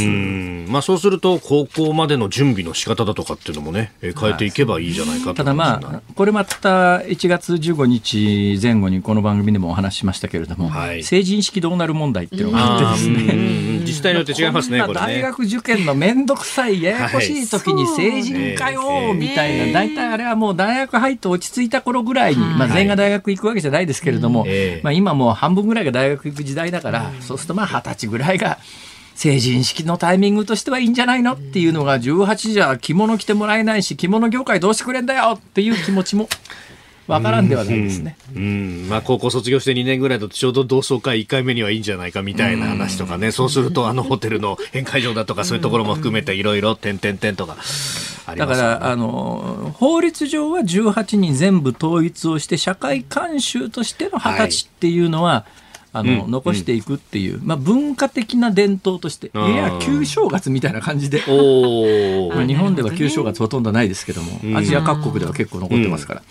[0.71, 11.03] まあそうすると、高校までの準備の仕方だとかっていうのもね、えー変えていけばいいじゃないかとただまあ、これまた1月15日前後にこの番組でもお話ししましたけれども、はい。
[11.03, 13.81] 成人式どうなる問題っていうのがあってですね、うん。
[13.81, 15.21] 自治体によって違いますね、大。
[15.21, 28.59] 学受験の面倒くさい、ややこしい時に成人かはいよ、みたいな、ね大体あれはもう大学入って落ち着いた頃ぐらいに、まあ全員が大学行くわけじゃないですけれども、ええまあ今もう半分ぐらいが大学行く時代だから、そうするとまあ二十歳ぐらいが、
[29.15, 31.35] 成人式のタイミングとしてはいいんじゃないの？
[31.35, 36.29] っていうのが18じゃ着物着てもらえないし着物業界どうしてくれんだよっていう気持ちも
[37.07, 38.17] わからんではないですね。
[38.35, 47.57] うん、まあ高校卒業して2年ぐらいだとちょうど同窓会1回目にはいいんじゃないかみたいな話とかね、そうするとあのホテルの宴会場だとかそういうところも含めていろいろ点々点とか
[48.27, 55.45] ありだから、あの、法律上は18人全部統一をして、社会慣習としての二十歳っていうのは、
[55.95, 61.19] あの、うん残していくっていう、まあ文化的な伝統として、いうんや、旧正月みたいな感じで、
[62.35, 66.23] まあ、日本では旧正月ほとんどないですけども、うんアジア各国では結構残ってますから、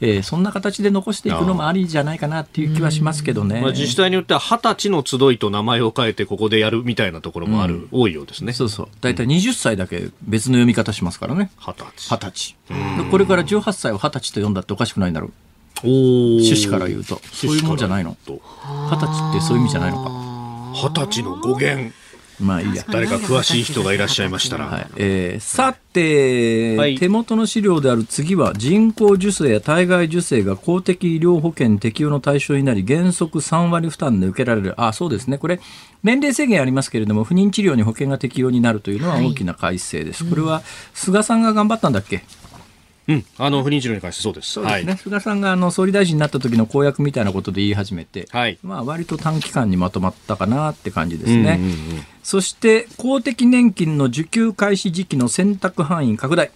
[0.00, 3.60] えーそんな形で残していくのもありじゃないかなっていう気はしますけどね。
[3.60, 8.54] まあ、自治体によっては二十歳の集いと名前を変えてここでやるみたいなところもある、多いようですね。
[8.54, 8.88] そうそう。
[9.02, 11.50] 大体20歳だけ別の読み方しますからね。
[11.58, 12.10] 二十歳。
[12.10, 12.56] 二十歳。
[13.04, 15.32] でこれから18歳を二十歳と読んだっておかしくないんだろう。
[15.88, 17.20] 趣旨から言うと。
[17.32, 18.16] そういうもんじゃないの。
[18.26, 18.40] と
[18.90, 20.10] 二十歳ってそういう意味じゃないのか。
[20.74, 21.92] 二十歳の語源。
[22.40, 22.84] まあいいや。
[22.88, 24.66] 誰か詳しい人がいらっしゃいましたら。
[24.66, 35.60] はいえーさて、はい手元の資料である次は人工授精や体外受精が公的医療保険適用の対象になり原則3割負担で受けられるあそうですねこれ
[36.04, 40.62] 年齢制限ありますけれども不妊治療に保険が適用になるというのは大きな改正です、これは
[40.94, 42.22] 菅さんが頑張ったんだっけ？
[43.10, 43.24] うん。
[43.38, 44.52] あの、不妊治療に関してそうです。
[44.52, 48.58] そうですね、菅さんがあの総理大臣になった時の公約みたいなことで言い始めて、はい。
[48.62, 51.58] まあ、割と短期間にまとまったかなって感じですね。
[51.58, 56.50] うんうんうんそして公的年金の受給開始時期の選択範囲拡大。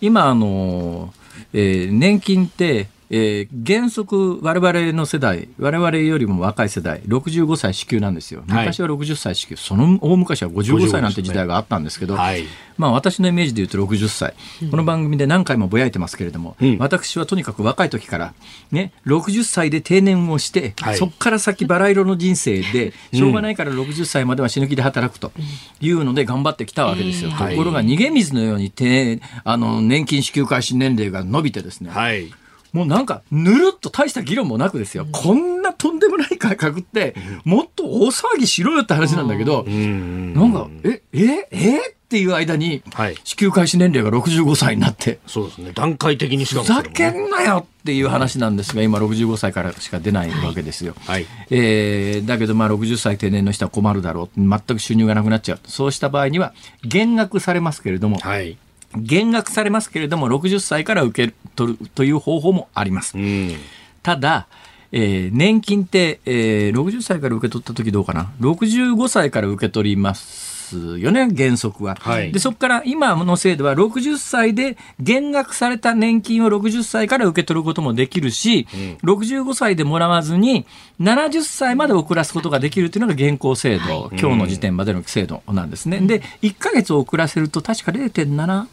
[0.00, 1.14] 今、あの、
[1.52, 8.42] えー年金って、えー原則我々の世代、我々よりも若い世代、65歳支給なんですよ。
[8.48, 12.44] はい昔は60歳支給、その大昔は55歳なんて時代があったんですけど、はい。
[12.76, 14.34] まあ私のイメージで言うと60歳。
[14.70, 18.34] この番組で何回もぼやいてますけれども、うん私はとにかく若い時から、
[18.70, 25.32] ね、60歳で定年をして、はいそこから先バラ色の人生で、しょうがないから60歳までは死ぬ気で働くと
[25.80, 27.30] いうので頑張ってきたわけですよ。
[27.30, 32.30] はいところが逃げ水のように定あの年金支給開始年齢が伸びてですね、はい。
[32.72, 35.06] もうなんか、ぬるっと大した議論もなくですよ。
[35.10, 37.14] こんなとんでもない改革って、
[37.44, 40.34] もっと大騒ぎしろよって話なんだけど、うん。
[40.34, 41.98] なんか、え、え、え？
[42.08, 43.16] っていう間に、はい。
[43.22, 45.72] 支給開始年齢が65歳になって、そうですね。
[45.74, 50.94] 段階的にしかふざけんなよっていう話なんですが、今65歳からしか出ないわけですよ。
[51.06, 51.26] はい。
[51.50, 54.40] えーだけどまあ60歳定年の人は困るだろう。
[54.40, 55.60] 全く収入がなくなっちゃう。
[55.66, 58.56] そうした場合には、減額されますけれども、はい。
[58.96, 63.16] 減額されますけれども、60歳から受け取るという方法もあります。
[63.16, 63.20] う。
[63.20, 63.54] ん。
[64.02, 64.46] ただ、
[64.90, 72.32] えー年金って、えー60歳から受け取った時どうかな？65歳から受け取りますよね原則は、はい。
[72.32, 78.66] でそこから今の制度は60歳で減額された年金を60歳から受け取ることもできるし、
[79.02, 80.66] 65歳でもらわずに
[81.00, 88.66] 70歳まで遅らすことができるというのが現行制度、今日の時点までの制度なんですね、で1ヶ月遅らせると確か0.7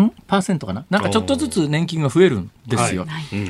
[0.00, 0.12] ん？
[0.26, 0.84] パーセントかな？
[0.90, 3.06] なんかちょっとずつ年金が増えるんですよ。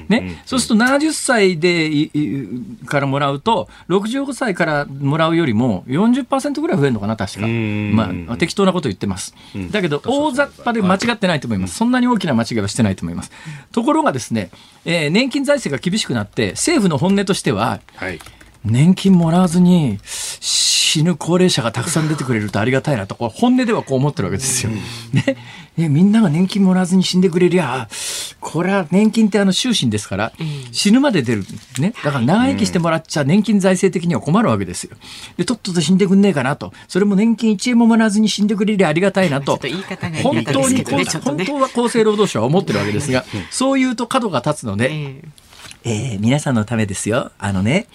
[0.09, 7.93] ね、そうすると70歳でいいからもらうと65歳からもらうよりも40%ぐらい増えるのかな確か、うん。
[7.95, 9.71] まあ、適当なこと言ってます、ん。
[9.71, 13.31] だけど大雑把で間違ってないと思います、そんなに大きな間違いはしてないと思います、
[13.73, 14.51] ところがですね、
[14.85, 18.19] えー年金財政が厳しくなって政府の本音としてははい。
[18.65, 19.99] 年金もらわずに
[20.89, 24.73] 死死ぬ高齢者がたくさん出てくれるとありがたいなと、これ本音ではこう思ってるわけですよ。
[25.13, 25.37] ね。
[25.77, 27.89] ねみんなが年金もらわずに死んでくれりゃ、
[28.41, 30.33] これは年金ってあの終身ですから、
[30.73, 31.45] 死ぬまで出る。
[31.79, 31.93] ね。
[32.03, 34.97] だから長生きしてもらっちゃ年金財政的には困るわけですよ。
[35.37, 36.73] で、とっとと死んでくんねえかなと。
[36.89, 39.59] それも年金1円ももらわずに死んでくれりゃありがたいなと。
[40.23, 45.23] 本当に、本当は厚生労働省は思ってるわけですが、そう言うと角が立つので、
[45.91, 47.33] えー、皆さんのためですよ。
[47.39, 47.87] あのね、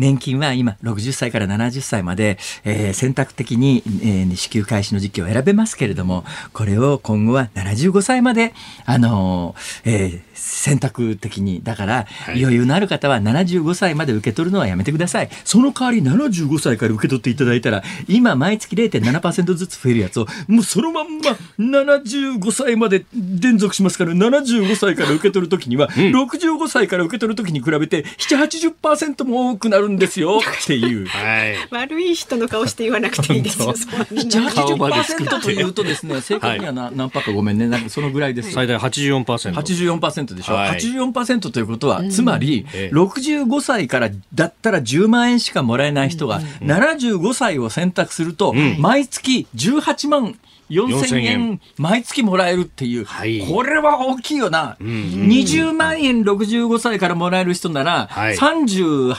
[0.00, 8.52] 年金は今60歳から70歳まで、えー、選択的に、えー、支給開始の時期を選べますけれども、これを今後は75歳まで、
[8.84, 10.22] あのー、え、
[10.56, 11.62] 選択的に。
[11.62, 15.28] だから、はい、余裕のある方は75歳まで受け取るのはやめてください。
[15.44, 30.40] その代わり75歳から受け取っていただいたら、今毎月0.7%ずつ増えるやつを、もうそのまんま75歳まで連続しますから、75歳から受け取るときには、65歳から受け取る時に比べて780%も多くなるんですよ。
[30.64, 50.38] っていう、はい、悪い人の顔して言わなくていいですよ780%というとですね正確には何何パーかごめんねなんかそのぐらいです最大 84%, 84%でしょ、はい、84%ということは、つまり65歳からだったら10万円しかもらえない人が75歳を選択すると、毎月18万
[50.70, 51.60] 4000円。
[51.78, 54.86] 毎月もらえるっていう、はい、これは大きいよな、うん。
[54.88, 54.94] うん、
[55.28, 59.12] 20万円65歳からもらえる人なら、はい、38、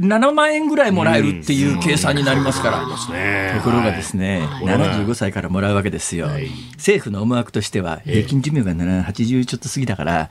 [0.00, 2.96] 7万円ぐらいもらえるっていう計算になりますから、うん、と
[3.64, 10.30] ころがですね、はい、75歳からもらうわけですよ、はい、政府の思惑としては、平均寿命が80ちょっと過ぎだから、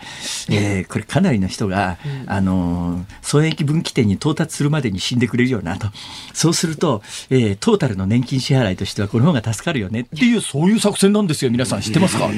[0.49, 1.97] えー、これかなりの人が、
[2.27, 5.87] あの損益分岐点に到達するまでに死んでくれるよなと、
[6.33, 11.51] そうすると、えー、トータルの年金支払いとしてはこの方が助かるよねっていうそういう作戦なんですよ。
[11.51, 12.29] 皆さん知ってますか？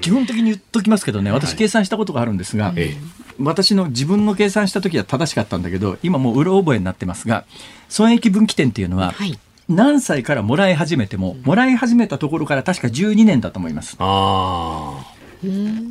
[0.00, 1.30] 基本的に言っときますけどね。
[1.30, 2.90] 私計算したことがあるんですが、はい、
[3.38, 7.44] 私の自分の計算した時は正しかったんだけど今もううろ覚えになってますが
[7.88, 9.38] 損益分岐点っていうのは、はい。
[9.68, 13.96] 何歳からもらい始めても、もらい始めたところから確か12年だと思います。
[14.00, 15.11] あ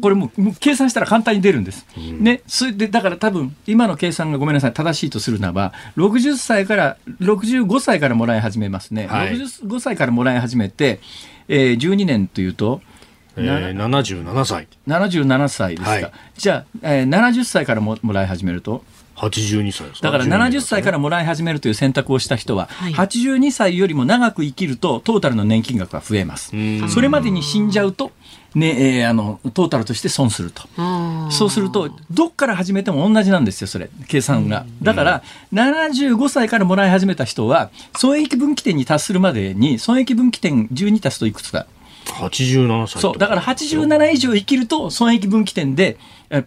[0.01, 1.85] これもう計算したら簡単に出るんです。
[1.97, 4.73] ね、それでだから多分今の計算がごめんなさい。
[4.73, 10.99] 正しいとするならば60歳から65歳からもらい始めますね、はい、65歳からもらい始めて、
[11.47, 12.81] えー、12年というと。
[13.37, 14.67] えー、77歳。
[14.87, 18.83] 77歳ですか、はい、じゃあ、えー、70歳からももらい始めると
[19.15, 26.51] ？82歳だから70歳からもらい始めるという選択をした人は、はい、82歳よりも長く生きるとトータルの年金額が増えます。
[26.89, 28.11] それまでに死んじゃうと
[28.53, 30.63] ねえー、あのトータルとして損すると。
[31.29, 33.89] そうするとどっから始めても同じなんですよそれ。
[34.07, 34.65] 計算が。
[34.81, 35.23] だから
[35.53, 41.65] 75歳からもらい始めた人は損益分岐点に達するまでに損益分岐点12足すといくつか。
[42.05, 45.97] 87歳そうだから87以上生きると損益分岐点で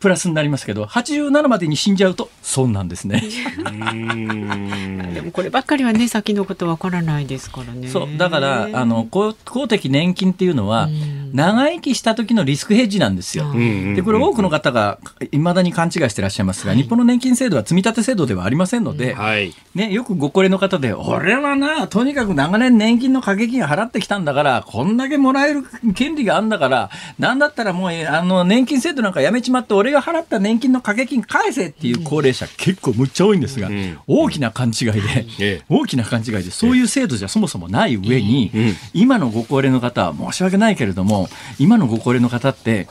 [0.00, 3.22] プラスになりますけど87までに死んじゃうと損なんですね。
[5.14, 7.88] でもこればっかりはね先のことわからないですからね。
[7.88, 10.88] そうだからあの公公的年金っていうのは
[11.32, 13.52] 長生きした時のリスクヘッジなんですよ。
[13.52, 14.98] でこれ多くの方が
[15.32, 25.62] いまだに勘違いしてらっしゃいますが、はい、日本の年金制度は積立制度ではありませんので、はい、ね、よくご高齢の方で俺はなとにかく長年年金の掛け金払ってきたんだからこんだけもらえる
[25.94, 33.70] 権利があるんだからなんだったらもうあの年金制度なんかやめちまって俺が払った年金の掛け金返せっていう高齢者、結構むっちゃ多いんですが、
[34.06, 34.92] 大きな勘違い
[35.38, 38.50] で、大きな勘違いで、そういう制度じゃそもそもない上に、
[38.92, 42.88] 今のご高齢の方は申し訳ないけれども、今のご高齢の方って、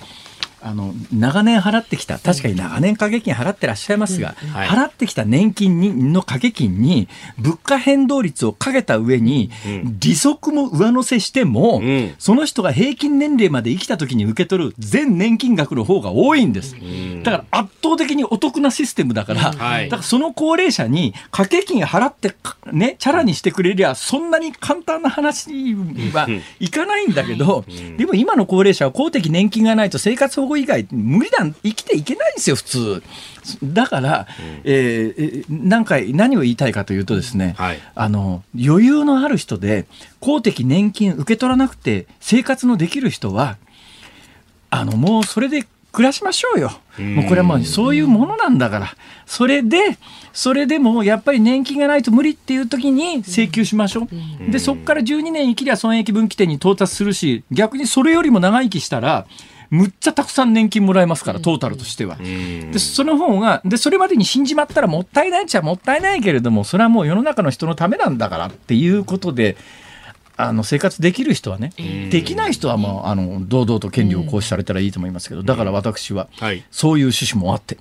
[0.65, 2.17] あの長年払ってきた。
[2.19, 16.75] 確かに長年掛け金払ってらっしゃいますが、払ってきた年金にの掛け金に物価変動率をかけた上に、うん、利息も上乗せしても、うん、その人が平均年齢まで生きた時に受け取る全年金額の方が多いんです、
[17.23, 22.33] だから圧倒的にお得なシステムだから、だからその高齢者に掛け金払って
[22.71, 25.75] ねチャラにしてくれりゃそんなに簡単な話
[26.13, 26.27] は
[26.59, 27.65] いかないんだけど、
[27.97, 33.03] でも今の高齢者は公的年金がないと生活保護以外無理だ生きていけないんですよ普通。
[33.63, 39.85] だから、うん、えー、何回何を言いたいかというとですね、はい、あの余裕のある人で
[40.19, 43.57] 公的年金受け取らなくて生活のできる人は
[44.69, 46.71] あのもうそれで暮らしましょうよ。
[46.97, 48.95] もうこれはもうそういうものなんだから。
[49.27, 49.77] それで、
[50.33, 54.07] それでもやっぱり年金がないと無理っていう時に請求しましょ
[54.47, 54.51] う。
[54.51, 59.27] で、そこから12年生きりゃ損益分岐点に到達するし、逆にそれよりも長生きしたら、
[59.69, 62.17] むっちゃたくさん年金もらえますから、トータルとしては。
[62.17, 69.57] で、その方が、で、それまでに死んじまったらもったいないっちゃもったいないけれども、それはもう世の中の人のためなんだからっていうことで、
[70.35, 71.71] あの生活できる人はね、
[72.09, 76.27] できない人はもうあの堂々と権利を行使されたらいいと思いますけど、だから私は
[76.71, 77.77] そういう趣旨もあって、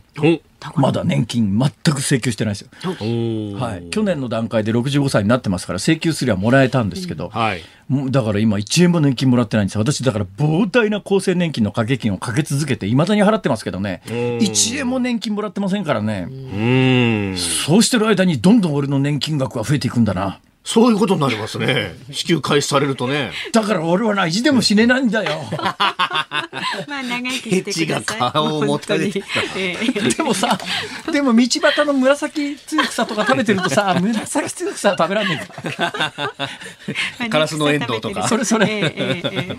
[0.77, 2.69] まだ年金全く請求してないですよ。
[3.01, 7.63] おはい、去年の段階で65歳になってますから請求すりゃもらえたんですけど、はい。
[7.89, 17.37] もうだから今1円も年金もらってないんですよ私だから膨大な厚生年金の掛け金をかけ続けていまだに払ってますけどね1円も年金もらってませんからねうん。
[17.37, 21.95] そうしてる間にどんどん俺の年金額は増えていくんだなそういうことになりますね。
[22.13, 23.33] 支給開始されるとね。
[23.53, 28.05] だから俺はな意地でも死ねないんだよ まあ長生きしてください。
[28.07, 30.52] ケチが顔を持たれてきた本当にええでもさ
[31.13, 35.93] でも道端の紫つゆ草とか食べてるとさ 紫つゆ草は食べらんねえか
[37.19, 38.29] まあカラスのエンドウとか。
[38.29, 39.57] それそれ。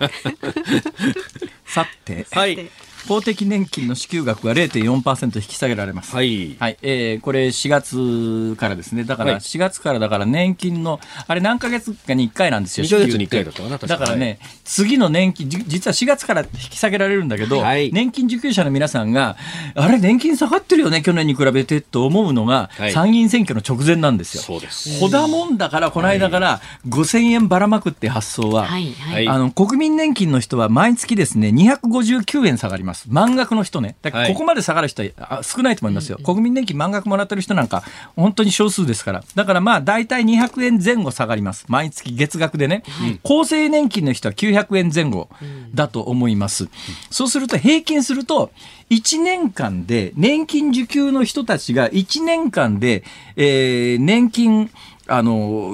[1.65, 2.25] さて。
[2.31, 2.69] はい。
[3.07, 6.55] 公的年金の支給額が0.4%引き下げられますはい。
[6.59, 9.03] はい、えー、これ4月からですね。
[9.03, 12.85] だからはい4月からだから年金の、あれ何ヶ月かに1回なんですよ。
[12.85, 19.37] 二ヶ月に支給って一回だったかな確かだからね、次の年金、じ実は4月から引き下げられるんだけど、はい年金受給者の皆さんが、
[19.75, 24.43] あれ年金下がってるよね、去年に比べてと思うのが、はい参議院選挙の直前なんですよ。
[24.43, 24.99] そうです。
[24.99, 29.13] ほだもんだから、この間から5000円ばらまくって発想は、はいは。
[29.13, 33.95] はいいあの国民年金の人は毎月ですね259円下がります満額の人ね。
[34.01, 37.83] だここまで下がる人はあ少ないと思いますよ、国民年金満額もらってる人なんか
[38.15, 39.23] 本当に少数ですから。
[39.35, 41.65] だからまあ大体200円前後下がります。
[41.67, 42.83] 毎月月額でね、
[43.23, 45.29] 厚生年金の人は900円前後
[45.73, 46.69] だと思います、
[47.09, 48.51] そうすると平均すると
[48.89, 53.03] 1年間で年金受給の人たちが1年間で、
[53.35, 54.69] えー年金
[55.07, 55.71] あの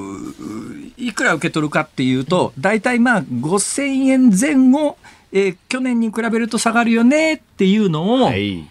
[0.98, 4.98] いくら受け取るかっていうと、大体まあ5000円前後、
[5.32, 8.68] えー去年に比べると下がるよねっていうのを、はい。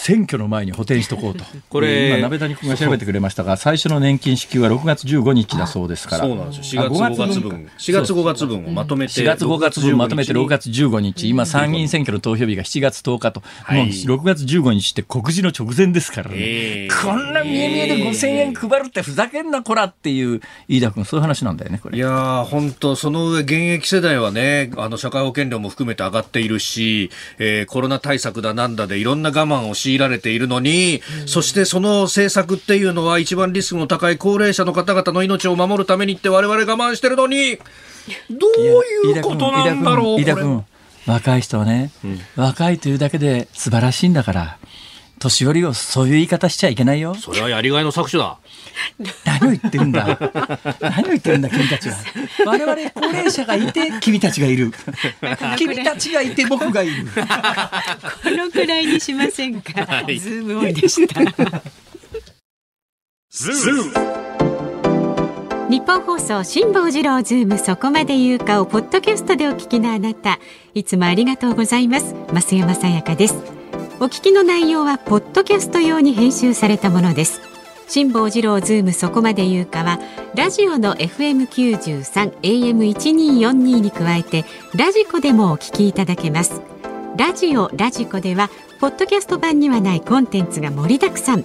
[0.00, 1.44] 選挙の前に補填しとこうと。
[1.68, 6.24] これで今、鍋谷君が調べてくれましたが、最初の年金支給は6月15日だそうですから。
[6.24, 6.82] そうなんですよ。
[6.84, 7.68] 4月あ5月分。
[7.78, 9.12] 4月5月分をまとめて。
[9.12, 16.36] 4月5月分まとめて6 15月15日、今参議院選挙の投票日が7月10日と、はいもう6月15日って告示の直前ですからね。
[16.38, 21.98] えーこんな見え見えで5000円配るってふざけんなこらっていう、飯田君、そういう話なんだよね、これ。
[21.98, 37.56] いやー、本当その上、現役世代はね、あの、社会保険料も含めて上がっているし、えーコロナ対策だなんだでいろんな我慢を強いられているのに、そしてその政策っていうのは一番リスクの高い高齢者の方々の命を守るためにって我々我慢してるのに、
[38.30, 40.34] どういうことなんだろう、これ
[41.06, 41.90] 若い人はね、
[42.36, 44.58] 若いというだけで素晴らしいんだから、
[45.18, 47.14] 年寄りをそういう言い方しちゃいけないよ。
[47.14, 48.36] それはやりがいの搾取だ。
[49.24, 50.18] 何を言ってるんだ？
[50.80, 51.96] 何を言ってるんだ君たちは？
[52.46, 54.72] 我々高齢者がいて君たちがいる。
[55.56, 57.06] 君たちがいて僕がいる。
[57.06, 57.12] こ
[58.30, 59.72] のくらいにしませんか？
[60.06, 61.20] ズームオンでした。
[65.70, 70.38] ニッポン放送辛坊治郎ズームそこまで言うかをポッドキャストでお聞きのあなた
[70.72, 73.34] いつもありがとうございます増山さやかです
[74.00, 77.42] お聞きの内容はポッドキャスト用に編集されたものです
[77.88, 79.98] 辛坊治郎ズームそこまで言うかは
[80.34, 84.44] ラジオの FM93 AM1242 に加えて
[84.76, 86.60] radiko でもお聞きいただけます。
[87.16, 91.44] ラジオ radiko ではポッドキャスト版にはないコンテンツが盛りだくさん。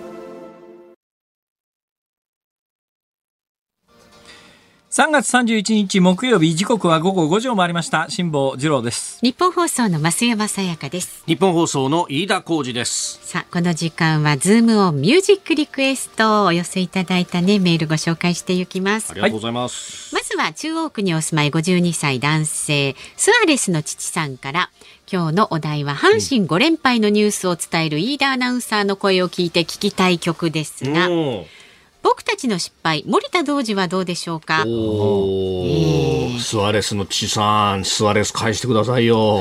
[4.93, 11.23] 3月31日木曜日時刻は午後5時を回りました辛坊治郎ですニッポン放送の増山さやかです。
[11.27, 13.21] ニッポン放送の飯田浩司です。
[13.23, 20.13] さあこの時間はズームオンミュージックリクエストをお寄せいただいたねメールご紹介していきますありがとうございます。
[20.13, 24.71] まずは中央区にお住まい52歳男性スアレスの父さんから
[25.09, 31.60] 今日のお題は阪神5連敗のニュースを伝える飯田アナウンサーの声を聞いて聞きたい曲ですがおー
[32.03, 34.63] 僕たちの失敗森田童子はどうでしょうか？
[34.65, 39.39] おースアレスの父さん、スアレス返してくださいよ。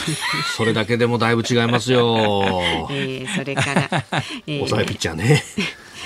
[0.56, 2.52] それだけでもだいぶ違いますよ。
[2.90, 4.04] えーそれから、
[4.46, 5.44] えー抑えピッチャーね。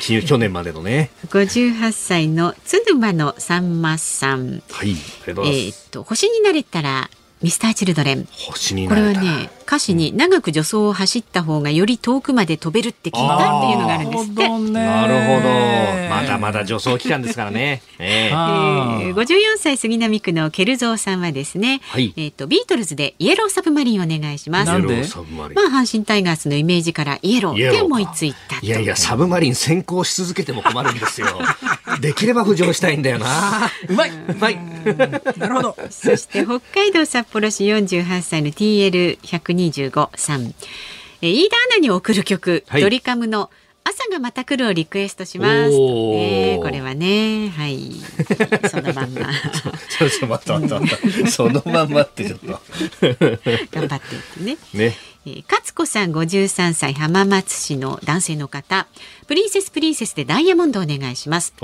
[0.01, 1.11] き 去年までのね。
[1.29, 5.65] 58歳の津沼のさんまさんはい、ありがとうございます。
[5.67, 7.09] えーっと星になれたら
[7.43, 9.13] ミスターチルドレン星にこれは。
[9.13, 14.49] ね歌詞に長く助走を走った方がより遠くまで飛べるって聞いたっていうのがあるんですって。
[14.71, 15.49] なるほど。
[16.11, 17.81] まだまだ助走期間ですからね。
[17.99, 24.67] えーえー、54歳杉並区のケルゾーさんはですね、はいえっ、とビートルズでイエローサブマリンお願いします。
[24.67, 28.67] なんでイエローサブマリンまあ阪神タイガースのイメージからイエローって思いついたと。
[28.67, 31.29] いやいや、サブマリン先行し続けても困るんですよ。
[32.01, 33.71] できれば浮上したいんだよな。
[33.89, 34.11] うまい。
[34.11, 34.59] うまい。
[35.37, 35.77] なるほど。
[35.91, 40.55] そして北海道札幌市48歳の TL125 さん。
[41.23, 43.51] えー飯田アナに送る曲、はいドリカムの
[43.85, 45.71] 朝がまた来るをリクエストします。
[45.73, 47.91] おーねこれはね、はい。
[48.71, 49.27] そのまんま
[49.91, 51.31] ちょっと。
[51.31, 52.47] そのまんまってちょっと。
[53.73, 54.57] 頑張っていってね。
[54.73, 54.97] ね。
[55.27, 58.87] えー勝子さん53歳浜松市の男性の方
[59.27, 61.55] プリンセスプリンセスでダイヤモンドお願いします。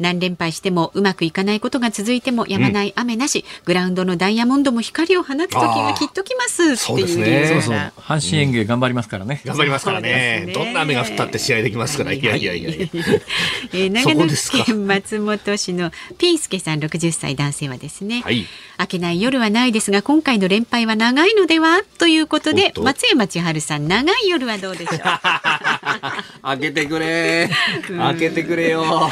[0.00, 6.62] 何連敗してもうまくいかないことが続いてもやまない雨なし、グラウンドのダイヤモンドも光を放つ時がきっと来ます。
[6.64, 7.46] ってそうですね。
[7.48, 7.92] そうそう。
[7.98, 9.42] 阪神園芸頑張りますからね。
[9.44, 10.40] 頑張りますからね。
[10.44, 10.52] すね。
[10.52, 12.12] どんな雨が降ったって試合できますから。
[12.12, 12.22] い。
[12.22, 12.86] やいやいやいや。
[13.72, 14.26] えー長野
[14.64, 18.46] 県松本市のピースケさん60歳男性はですね、はい。
[18.78, 21.82] 明けない夜はないですが今回の連敗は長いのでは？
[21.98, 24.98] ということで松山千春さん長い夜はどうでしょう？
[26.42, 27.48] 開けてくれ。
[27.88, 28.84] 開けてくれよ。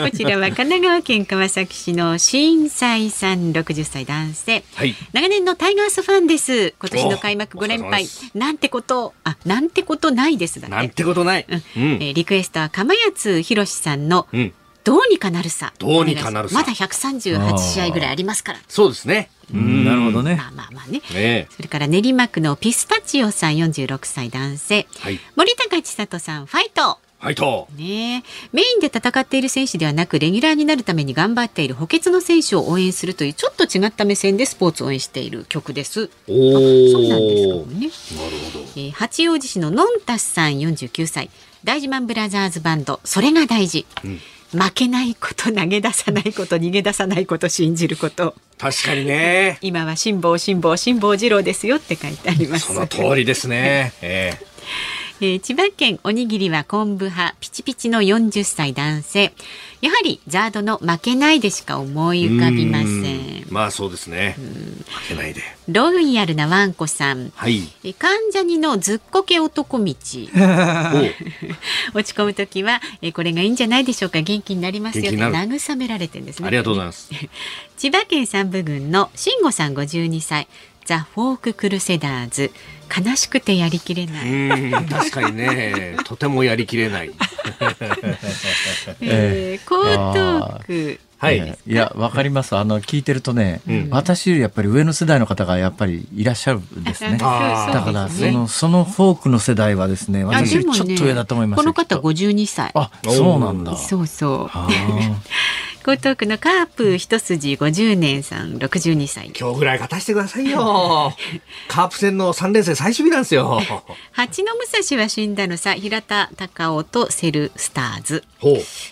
[0.00, 4.62] こちらは神奈川県川崎市の震災さん60歳男性。
[4.74, 4.94] はい。
[5.12, 6.74] 長年のタイガースファンです。
[6.78, 8.06] 今年の開幕5連敗。
[8.34, 10.76] なんてこと、あ、なんてことないですだね。
[10.76, 11.46] なんてことない。
[11.48, 14.52] うんうんえーリクエストは釜谷博さんのうん。
[14.90, 15.72] どうにかなるさ。
[15.78, 18.58] どうにかなるさまだ138試合ぐらいありますから。
[18.66, 19.30] そうですね。
[19.54, 20.48] うんなるほどねま。
[20.48, 21.00] あまあまあね。
[21.14, 24.88] ねそれから練馬区のピスタチオさん46歳男性。
[24.98, 25.20] はい。
[25.36, 26.98] 森高千里さんファイト。
[27.20, 27.68] はいと。
[27.76, 28.22] ねえ
[28.52, 36.10] メインで戦っている選手ではなくレギュラーになるために頑張っている補欠の選手を応援するというちょっと違った目線でスポーツを応援している曲です。
[36.26, 37.78] おそうなんですかもね。
[37.78, 37.90] なる
[38.52, 38.64] ほど。
[38.74, 41.30] えー八王子市ののんたしさん49歳
[41.62, 43.86] 大事マンブラザーズバンドそれが大事、
[44.52, 49.58] 負けないこと投げ出さないこと逃げ出さないこと信じること確かにね。
[49.62, 53.92] 今は辛抱辛抱辛抱二郎ですよって書いてありますその通りですね。
[54.02, 54.46] ええ。
[55.22, 59.32] えー千葉県おにぎりは昆布派ピチピチの40歳男性。
[59.82, 62.90] やはりザードの負けないでしか思い浮かびませうん。
[62.90, 63.46] ん。
[63.50, 64.36] まあそうですね。
[64.88, 65.42] 負けないで。
[65.68, 67.30] ロイヤルなワンコさん。
[67.34, 67.60] はい。
[67.84, 69.84] えー関ジャニのずっこけ男道。
[69.84, 69.84] お。
[71.98, 74.22] 落ち込む時は、えーこれがいいんじゃないでしょうか。
[74.22, 76.48] 元気になりますよって慰められてるんですね。
[76.48, 77.10] ありがとうございます。
[77.76, 80.48] 千葉県三部郡の慎吾さん52歳。
[80.86, 82.50] ザ・フォーク・クルセダーズ
[82.90, 87.10] 悲しくてやりきれない、うん、確かにね、 とてもやりきれない。
[89.00, 91.00] えー江東区。
[91.18, 91.36] はい。
[91.36, 92.56] えーいや、わかります。
[92.56, 93.88] あの、聞いてるとね、ん。
[93.90, 97.12] 私よりやっぱり上の世代の方がやっぱりいらっしゃるんですね。
[97.12, 98.32] だから、そうですね。
[98.32, 101.58] その、そのフォークの世代はですね、あ私よりちょっと上だと思います。
[101.58, 102.70] よこの方きっと52歳。
[102.74, 103.76] あ、そうなんだ。
[103.76, 104.50] そうそう。
[104.52, 104.68] あ
[105.82, 109.32] 江東区のカープ一筋50年さん62歳。
[109.38, 111.14] 今日ぐらい勝たせてくださいよ。
[111.68, 113.62] カープ戦の3連戦最終日なんですよ。
[114.12, 118.24] 八の武蔵は死んだのさ平田隆夫とセルスターズ。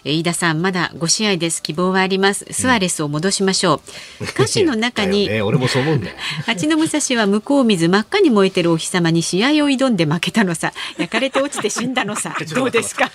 [0.05, 1.63] 飯田さんまだ5試合です。
[1.63, 2.47] 希望はあります。
[2.51, 3.83] スアレスを戻しましょ
[4.21, 6.17] う、歌詞の中に ね、俺もそう思うんだよ。
[6.47, 10.73] 八の武蔵は向こう水真っ赤に燃えてるお日様に試合を挑んで負けたのさ。
[10.97, 12.35] 焼かれて落ちて死んだのさ。
[12.55, 13.11] どうですか？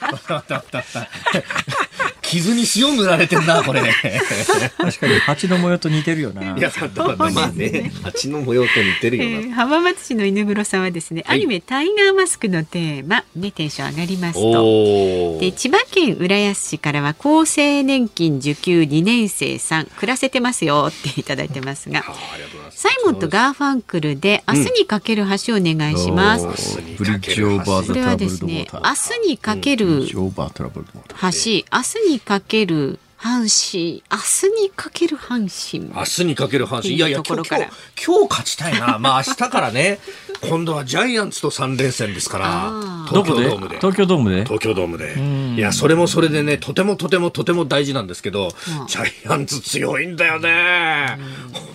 [2.24, 3.82] 傷に塩塗られてんな、これ。
[3.82, 6.42] い確かに蜂の模様と似てるよな。
[6.44, 9.48] や、だからまあね、蜂の模様と似てるえよな。
[9.48, 22.82] ー浜松市の犬黒さんはですね、はいアニメタイガーマスクのテーマねテンション上がりますとで千葉県浦安市からは厚生年金受給2年生さん暮らせてますよっていただいてますがあーありがとうございます。
[22.82, 28.68] サイモンとガーファンクルで明日にかける橋お願いします、 Bridge over the これはトラブルですね。
[28.72, 30.08] 明日にかける。
[30.08, 31.60] 橋明日
[32.10, 36.96] にかける阪神明日にかける阪神明日にかける阪神。
[36.96, 37.72] いやいや、今日、今日
[38.06, 39.00] 今日勝ちたいな。
[39.00, 40.00] まあ明日からね、
[40.50, 43.76] 今度はジャイアンツと3連戦ですからあ、どこで東京ドームで。
[43.78, 44.44] 東京ドームで？
[44.44, 45.56] 東京ドームで。
[45.58, 51.18] いや、それもそれでね、とてもとてもとても大事なんですけど、うんジャイアンツ強いんだよね。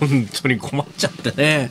[0.01, 1.71] 本当に困っちゃってね。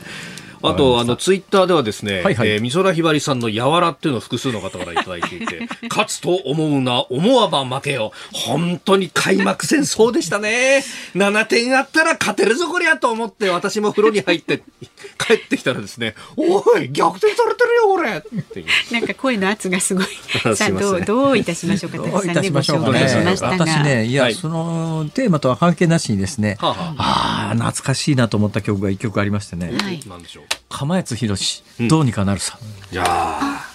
[0.62, 2.48] あと、あの、ツイッターではですね、はいはい。
[2.48, 8.12] えー美空ひばりさんのやわらっていうのを複数の方からいただいていて、勝つと思うな、思わば負けよ。
[8.32, 10.84] 本当に開幕戦そうでしたね。
[11.14, 14.62] 7点あったら勝てるぞ、こりゃと思って、私も風呂に入って、
[15.18, 18.10] 帰ってきたらですね、おい、逆転されてるよ、これ。
[18.18, 20.06] ってなんか声の圧がすごい。
[20.56, 21.98] さあどうどういたしましょうか
[22.34, 22.86] たしましょうか。
[22.86, 24.34] たくねさんねご紹介しましたが私ね、いや、はい。
[24.34, 27.50] そのテーマとは関係なしにですね、はあはあ。
[27.52, 30.00] あ、懐かしいなと思った曲が一曲ありましてね、はい。
[30.06, 30.47] なんでしょう？
[30.68, 32.58] 釜谷宏、うんどうにかなるさ。
[32.90, 33.68] いやー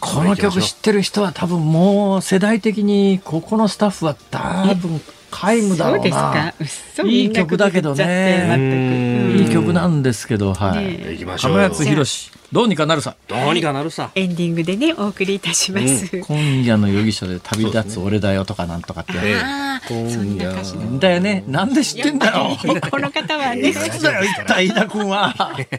[0.00, 4.38] この曲知ってる人は多分もう世代的にここのスタッフは多
[4.74, 5.00] 分
[5.30, 6.54] 皆無だろうそうですかな。
[6.60, 10.84] 嘘いい曲だけどねいい曲なんですけど、はい。
[10.84, 11.68] ね行きましょうよ。
[11.68, 13.16] 釜谷宏、どうにかなるさ。
[13.26, 14.10] どうにかなるさ。
[14.14, 16.18] エンディングでね、お送りいたします。
[16.18, 19.36] 今夜の容疑者で旅立つ俺だよとかなんとかってやる。
[19.38, 20.98] ああ、そんな歌詞 の。
[20.98, 21.44] だよね。
[21.46, 22.56] なんで知ってんだよ。
[22.90, 23.72] この方はね。
[23.72, 25.34] なんだよ、一体飯田君は。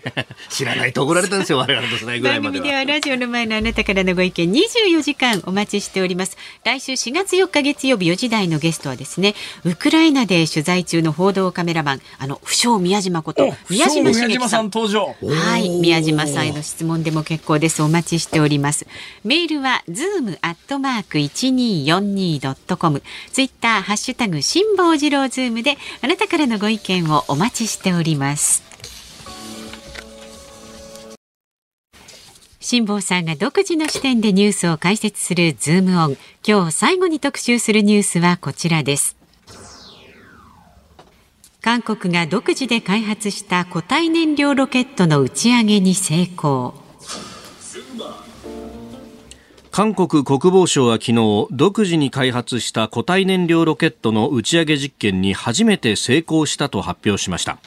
[0.49, 2.63] 知らないと怒られたんですよ、我々の世代ぐらい番までは。
[2.63, 15.15] 組ではラジオの前のあなたからのご意見24時間お待ちしております来週4月4日月曜日4時台のゲストはですねウクライナで取材中の報道カメラマンあの不肖宮嶋こと宮嶋さん宮嶋さん登場。
[15.21, 17.81] はい、宮嶋さんへの質問でも結構です。
[17.81, 18.85] お待ちしております。
[19.23, 23.01] メールはズームアットマーク一二四二ドットコム。
[23.31, 28.63] ツイッターハッシュタグ辛坊治郎ズームであなたからのご意見をお待ちしております。
[32.59, 36.17] 辛坊さんが独自の視点でニュースを解説するズームオン。
[36.45, 39.18] 今日最後に特集するニュースはこちらです。
[41.61, 46.73] 韓国が独自で開発した固体燃料ロケットの打ち上げに成功。
[49.71, 57.59] 韓国国防省は昨日独自に開発した固体燃料ロケットの打ち上げ実験に初めて成功したと発表しました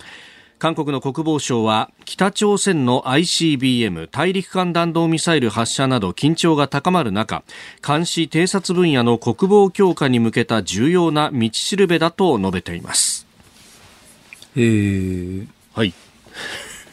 [0.59, 7.45] 韓国の国防省は北朝鮮の ICBM 大陸間弾道ミサイル発射など緊張が高まる中
[7.87, 13.22] 監視偵察分野の国防強化に向けた重要な道しるべだと述べています
[14.57, 15.95] えー、はい。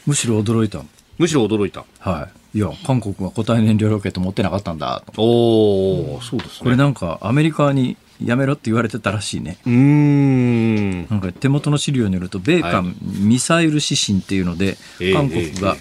[0.05, 0.81] むしろ驚いた。
[1.17, 1.85] むしろ驚いた。
[1.99, 2.57] はい。
[2.57, 5.03] いや、韓国は固体燃料ロケット持ってなかったんだ。
[5.13, 5.21] と。
[5.21, 9.57] おおそうですこれなんかアメリカにやめろって言われてたらしいね。
[9.65, 11.07] うーん。
[11.09, 15.75] なんか手元の資料によると、米は韓ミサイル指針っていうので、ええ韓国が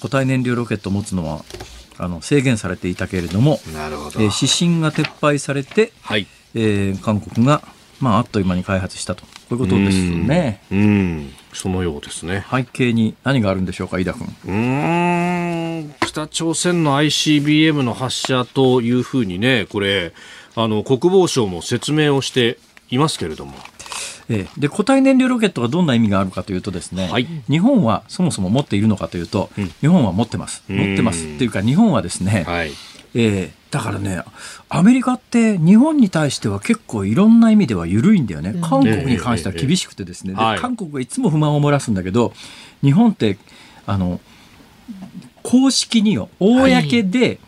[0.00, 1.44] 固体燃料ロケットを持つのは、
[1.98, 4.20] あの制限されていたけれども、なるほど。
[4.20, 6.26] えー指針が撤廃されて、はい。
[6.54, 7.62] えー韓国が、
[8.00, 9.24] まあ、あっという間に開発したと。
[9.24, 10.60] こういうことですね。
[10.70, 10.78] うん。
[10.78, 11.32] うん。
[11.52, 12.44] そのようですね。
[12.50, 14.36] 背景に何があるんでしょうか、飯田君。
[14.46, 15.94] うーん。
[16.06, 20.12] 北朝鮮の ICBM の発射というふうにねこれ
[20.54, 22.58] あの国防省も説明をして
[22.90, 23.54] いますけれども。
[24.28, 24.60] ええ。
[24.60, 27.26] で固体燃料ロケットがどんな意味があるかというとですね、はい。
[27.48, 29.68] 日本はそもそも持っているのかというと、うん。
[29.80, 30.62] 日本は持ってます。
[30.68, 31.24] うん持ってます。
[31.24, 32.72] っていうか日本はですね、はい。
[33.14, 34.22] ええだからね
[34.68, 42.32] アメリカって日本に対しては結構いろんな意味では緩いんだよね、韓国に関しては厳しくてですね、えええ韓国はいつも不満を漏らすんだけど
[42.82, 43.38] 日本って
[43.86, 44.20] あの
[45.42, 46.66] 公式によ公
[47.02, 47.38] で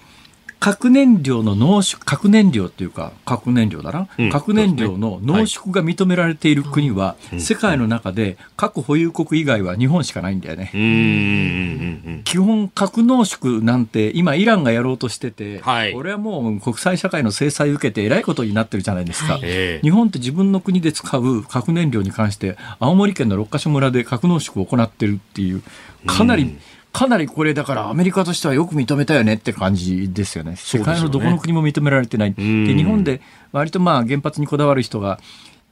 [0.60, 12.22] 核燃料の濃縮核燃料っていうか核燃料だな、うん核燃料の濃縮が認められている国は、世界の中で核保有国以外は日本しかないんだよね。
[12.24, 15.92] 基本核濃縮なんて今イランがやろうとしてて、はい。
[15.94, 19.34] これはもう国際社会の制裁を受けてえらいことになってるじゃないですか。
[19.34, 19.42] はい。
[19.44, 19.80] ええ。
[19.82, 25.62] 日本って自分の国で使う核燃料に関して青森県の六ヶ所村で核濃縮を行ってるっていう
[26.06, 26.58] かなり、うん
[26.92, 30.56] かなりこれだからアメリカとしてはよく認めたよねって感じですよね。
[30.56, 32.30] 世界のどこの国も認められてない。
[32.30, 33.20] んで日本で
[33.52, 35.20] 割とまあ原発にこだわる人が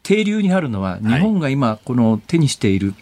[0.03, 2.95] 定流にあるのは日本が今この手にしている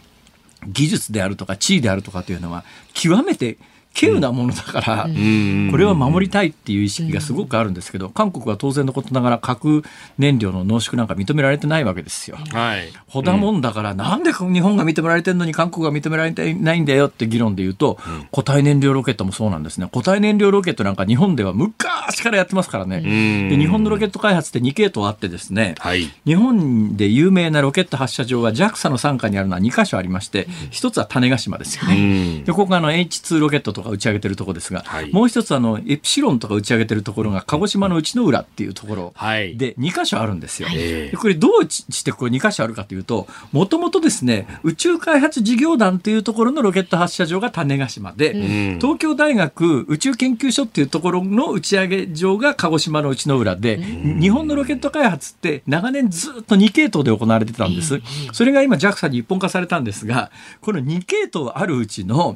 [0.67, 2.65] 技術であるとか地位であるとかというのは
[2.95, 3.59] 極めて
[3.99, 5.69] 稀有なものだから、うん。
[5.71, 9.83] これは守りたいっていう意識がすごくあるんですけど、韓国は当然のことながら核
[10.19, 12.37] 燃料の濃縮なんか認められてないわけですよ。
[12.53, 12.93] はい。
[13.09, 17.99] ほだもんだから、なんで日本が認められてるのに韓国が認められてないんだよって議論で言うと、
[18.31, 19.89] 固体燃料ロケットもそうなんですね。
[19.93, 22.99] 固体燃料ロケットなんか日本では昔からやってますからね。
[23.01, 23.49] ん。
[23.49, 26.11] で日本のロケット開発って2系統あってですね、はい。
[26.27, 31.97] 日本で有名なロケット発射場は JAXA の傘下にあるのは2カ所ありまして、一つは種子島ですよね。
[31.97, 31.99] う
[32.43, 32.45] ん。
[32.45, 39.15] で、ここがあの H2 ロケットとか打ち上げてるところですが、はいもう一つあのエプシロンとか打ち上げてるところが鹿児島の内之浦っていうところ
[39.57, 40.69] で2カ所あるんですよ。
[40.75, 48.37] ええでこれどうしてこれ2カ所あるかというと、もともとですね、宇宙開発事業団というところのロケット発射場が種子島で、う
[48.75, 58.01] ん東京大学宇宙研究所っていうところの打ち上げ場が鹿児島の内之浦で、日本のロケット開発って長年ずっと2系統で行われてたんです。
[58.33, 60.31] それが今 JAXA に一本化されたんですが、
[60.61, 62.35] この2系統あるうちの、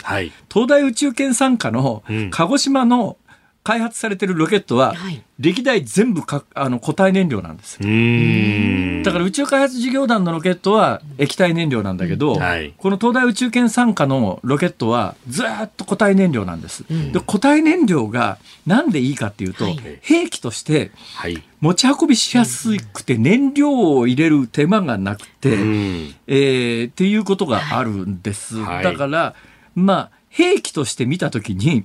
[0.53, 2.31] 東大宇宙研参加のうん。
[2.31, 3.17] 鹿児島の
[3.63, 5.23] 開発されてるロケットは、はい。
[5.39, 7.79] 歴代全部かあの固体燃料なんです。
[7.79, 12.75] だから宇宙開発事業団のロケットは液体燃料なんだけど、はい。
[12.77, 16.85] この東大宇宙研参加のロケットはずーっと固体燃料なんです。
[17.13, 19.79] で固体燃料がなんでいいかっていうと、はい。
[20.03, 21.43] 兵器としてはい。
[21.61, 26.15] 持ち運びしやすくて燃料を入れる手間がなくて、うん。
[26.27, 28.57] えーっていうことがあるんです。
[28.57, 28.85] はい。
[28.85, 29.35] だから、
[29.75, 31.85] まあ、兵器として見たときに、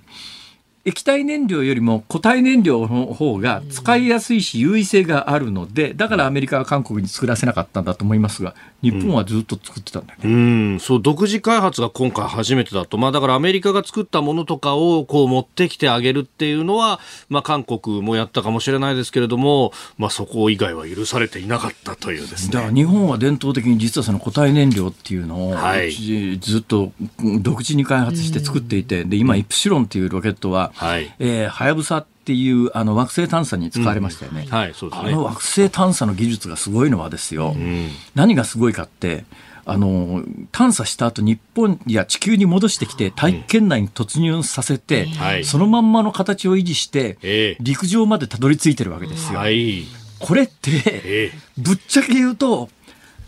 [0.86, 10.32] 液体燃料よりも固体燃料の方が使いやすいし優位性があるので、だからアメリカは韓国に作らせなかったんだと思いますが、日本はずっと作ってたんだよね。
[10.32, 10.38] う
[10.76, 13.00] ん、そう、独自開発が今回初めてだと。
[13.00, 22.54] まあだからアメリカが作ったものとかをこう持ってきてあげるっていうのは、まあ韓国もやったかもしれないですけれども、まあそこ以外は許されていなかったというですね。
[22.54, 26.92] だから日本は伝統的に実はその固体燃料っていうのを、はいじずっと
[27.24, 34.48] うん独自に開発して作っていて、で今イプシロンっていうロケットは、はいえーはやぶさっていうあの惑星探査に使われましたよね。
[34.50, 35.10] はい、そうですね。
[35.10, 37.90] あの惑星探査の技術がすごいのはですよ、うん。
[38.16, 39.26] 何がすごいかって、
[39.66, 49.40] あの探査した後日本や地球に戻してきて大気圏内に突入させて、はいそのまんまの形を維持して、ええ陸上までたどり着いてるわけですよ。
[49.40, 49.84] はい。
[50.20, 52.70] これって、ええぶっちゃけ言うと、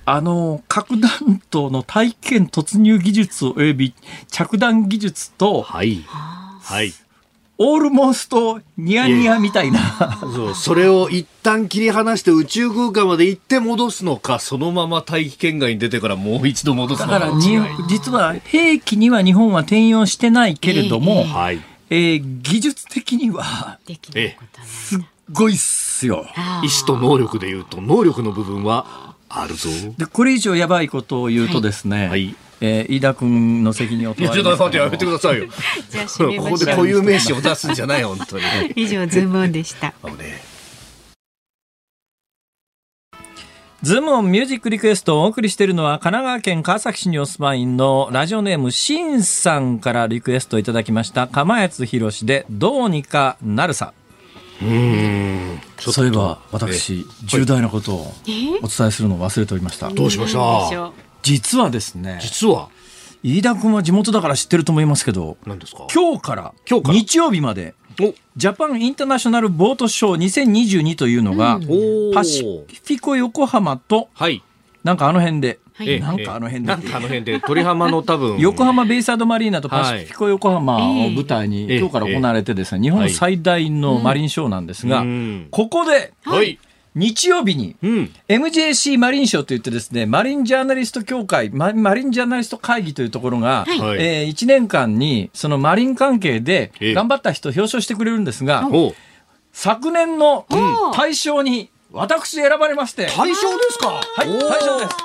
[0.06, 3.94] あの、核弾頭の大気圏突入技術および
[4.32, 6.04] 着弾技術と、はい。
[6.08, 6.94] はい。
[7.60, 9.80] オールモーストニヤニヤみたいな、
[10.22, 17.14] そう、それを一旦切り離して宇宙空間まで行って戻すのか、そのまま大気圏外に出てからもう一度戻すのか。
[17.14, 21.62] だからに実は兵器には日本は転用してないけれども、はい。
[21.90, 25.00] えー技術的にはできないことなんだすっ
[25.32, 26.28] ごいっすよ。
[26.64, 29.70] 意志と能力で言うと、能力の部分はあるぞ。
[29.98, 34.84] で、これ以上やばいことを言うとですね、はいえー飯田君の責任を問われますけど。
[34.86, 35.48] やめてくださいよ。
[35.48, 38.44] ここで固有名詞を出すんじゃない、本当に。
[38.76, 39.94] 以上ズームオンでした。
[40.04, 40.42] あのね
[43.84, 51.28] ズームオンミュージックリクエストをお送りしているのは神奈川県川崎市にお住まいのラジオネームしんさんからリクエストいただきました。
[51.28, 53.94] 釜谷博士でどうにかなるさ。
[54.64, 55.60] うーん。
[55.78, 55.92] ちょっと。
[55.92, 58.14] そういえば私重大なことを
[58.64, 59.90] お伝えするのを忘れておりました。
[59.92, 61.07] どうしました？
[61.28, 62.70] 実はですね実は、
[63.24, 65.88] 飯田君は地元だから知ってると思いますけど何ですか？
[65.94, 66.94] 今日から今日から？
[66.96, 68.14] 日曜日までお！
[68.38, 72.14] ジャパンインターナショナルボートショー2022というのが、おー。
[72.14, 74.42] パシフィコ横浜とはい。
[74.84, 75.90] なんかあの辺で、はい。
[75.90, 76.68] ええなんかあの辺で。
[76.72, 78.38] なんかあの辺で、鳥浜の多分。
[78.40, 81.80] 横浜ベイサイドマリーナとパシフィコ横浜を舞台にええ。
[81.80, 85.48] 今日から行われてですね、日本最大のマリンショーなんですが、うん。
[85.52, 86.60] ここではい。
[86.98, 88.14] 日曜日にうん。
[88.28, 93.80] MJC マリンショーといってですね、マリンジャーナリスト協会、ママリンジャーナリスト会議というところが、はい。
[93.80, 93.98] はい。
[94.00, 96.94] え1年間にそのマリン関係でええ。
[96.96, 98.96] 頑張った人を表彰してくれるんですが、お
[99.54, 100.92] 昨年のうん。
[100.94, 103.88] 大賞に私選ばれまして、大賞ですか？
[103.90, 104.96] はい、大賞です。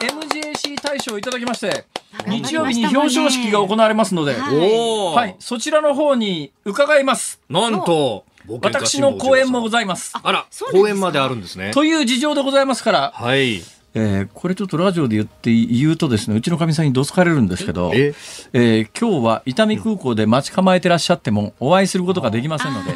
[0.00, 1.84] えー MJC 大賞をいただきまして、
[2.26, 5.14] 日曜日に表彰式が行われますので、はい。
[5.14, 7.40] はい、そちらの方に伺います。
[7.50, 10.12] なんと、私の講演もございます。
[10.22, 11.72] あらそうなんですか講演まであるんですね。
[11.72, 13.62] という事情でございますから、はい。
[14.00, 18.14] えーこれちょっとラジオで言って言うとですね、うちのかみさんにどつかれるんですけど、え？
[18.52, 22.92] えー今日は伊丹空港で待ち構えてらっしゃってもお会いすることができませんので、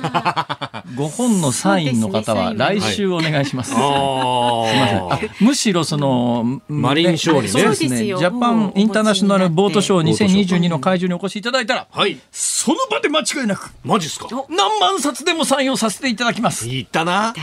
[0.94, 3.72] ご本のサインの方は来週お願いします。
[3.74, 5.18] ああ。
[5.40, 12.18] むしろそのマリンショーにねそうですねジャパンインターナショナルボートショーボートショー2022の会場にお越しいただいたら、はい。
[12.30, 14.28] その場で間違いなくマジっすか？
[14.48, 16.68] 何万冊でもサインをさせていただきます。
[16.68, 17.34] 言ったな。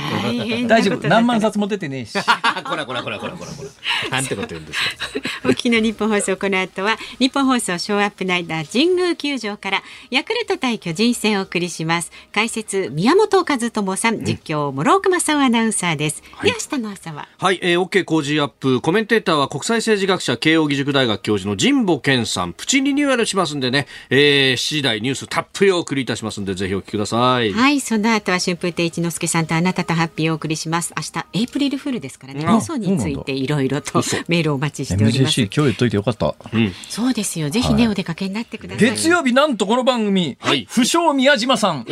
[0.67, 1.07] 大丈夫。
[1.07, 2.13] 何万冊も出てねえし。
[2.63, 4.09] こらこらこらこらこらこら。
[4.09, 5.19] なんてこと言うんですか？
[5.45, 18.81] お聞きの日本放送この後は日本放送ショーアップナイター神宮球場からヤクルト対巨人戦をお送りします解説宮本和智さん実況諸岡正夫アナウンサーです、で明日の朝ははい、えー、OK 工事アップ。
[18.81, 22.53] コメンテーターは国際政治学者、慶應義塾大学教授の神保健さん。
[22.53, 27.51] プチリニューアルしますんでね、えー、7時台ニュースたっぷりお送りいたしますんで、ぜひお聞きください。
[27.53, 36.35] はいその後は春風亭一之輔さんとあなたとハッピーをお送りします明日エイプリルフールですからねあ放送についていろいろとメールをお待ちしております MJC 今日言っといてよかった。
[36.53, 36.73] うん。
[36.89, 41.85] そうですよぜひね、お出かけになってください月曜日なんとこの番組、はい不詳宮島さん、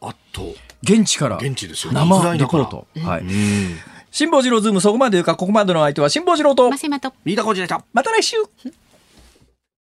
[0.00, 0.54] おあっと。
[0.82, 2.86] 現地から現地ですよ生リポート。
[3.00, 3.20] はい。
[3.22, 3.78] うん。
[4.10, 7.84] 辛坊治郎ズームそこまで言うか、ここまでの相手は辛坊治郎と、マセマと飯田浩二でした。
[7.92, 8.36] また来週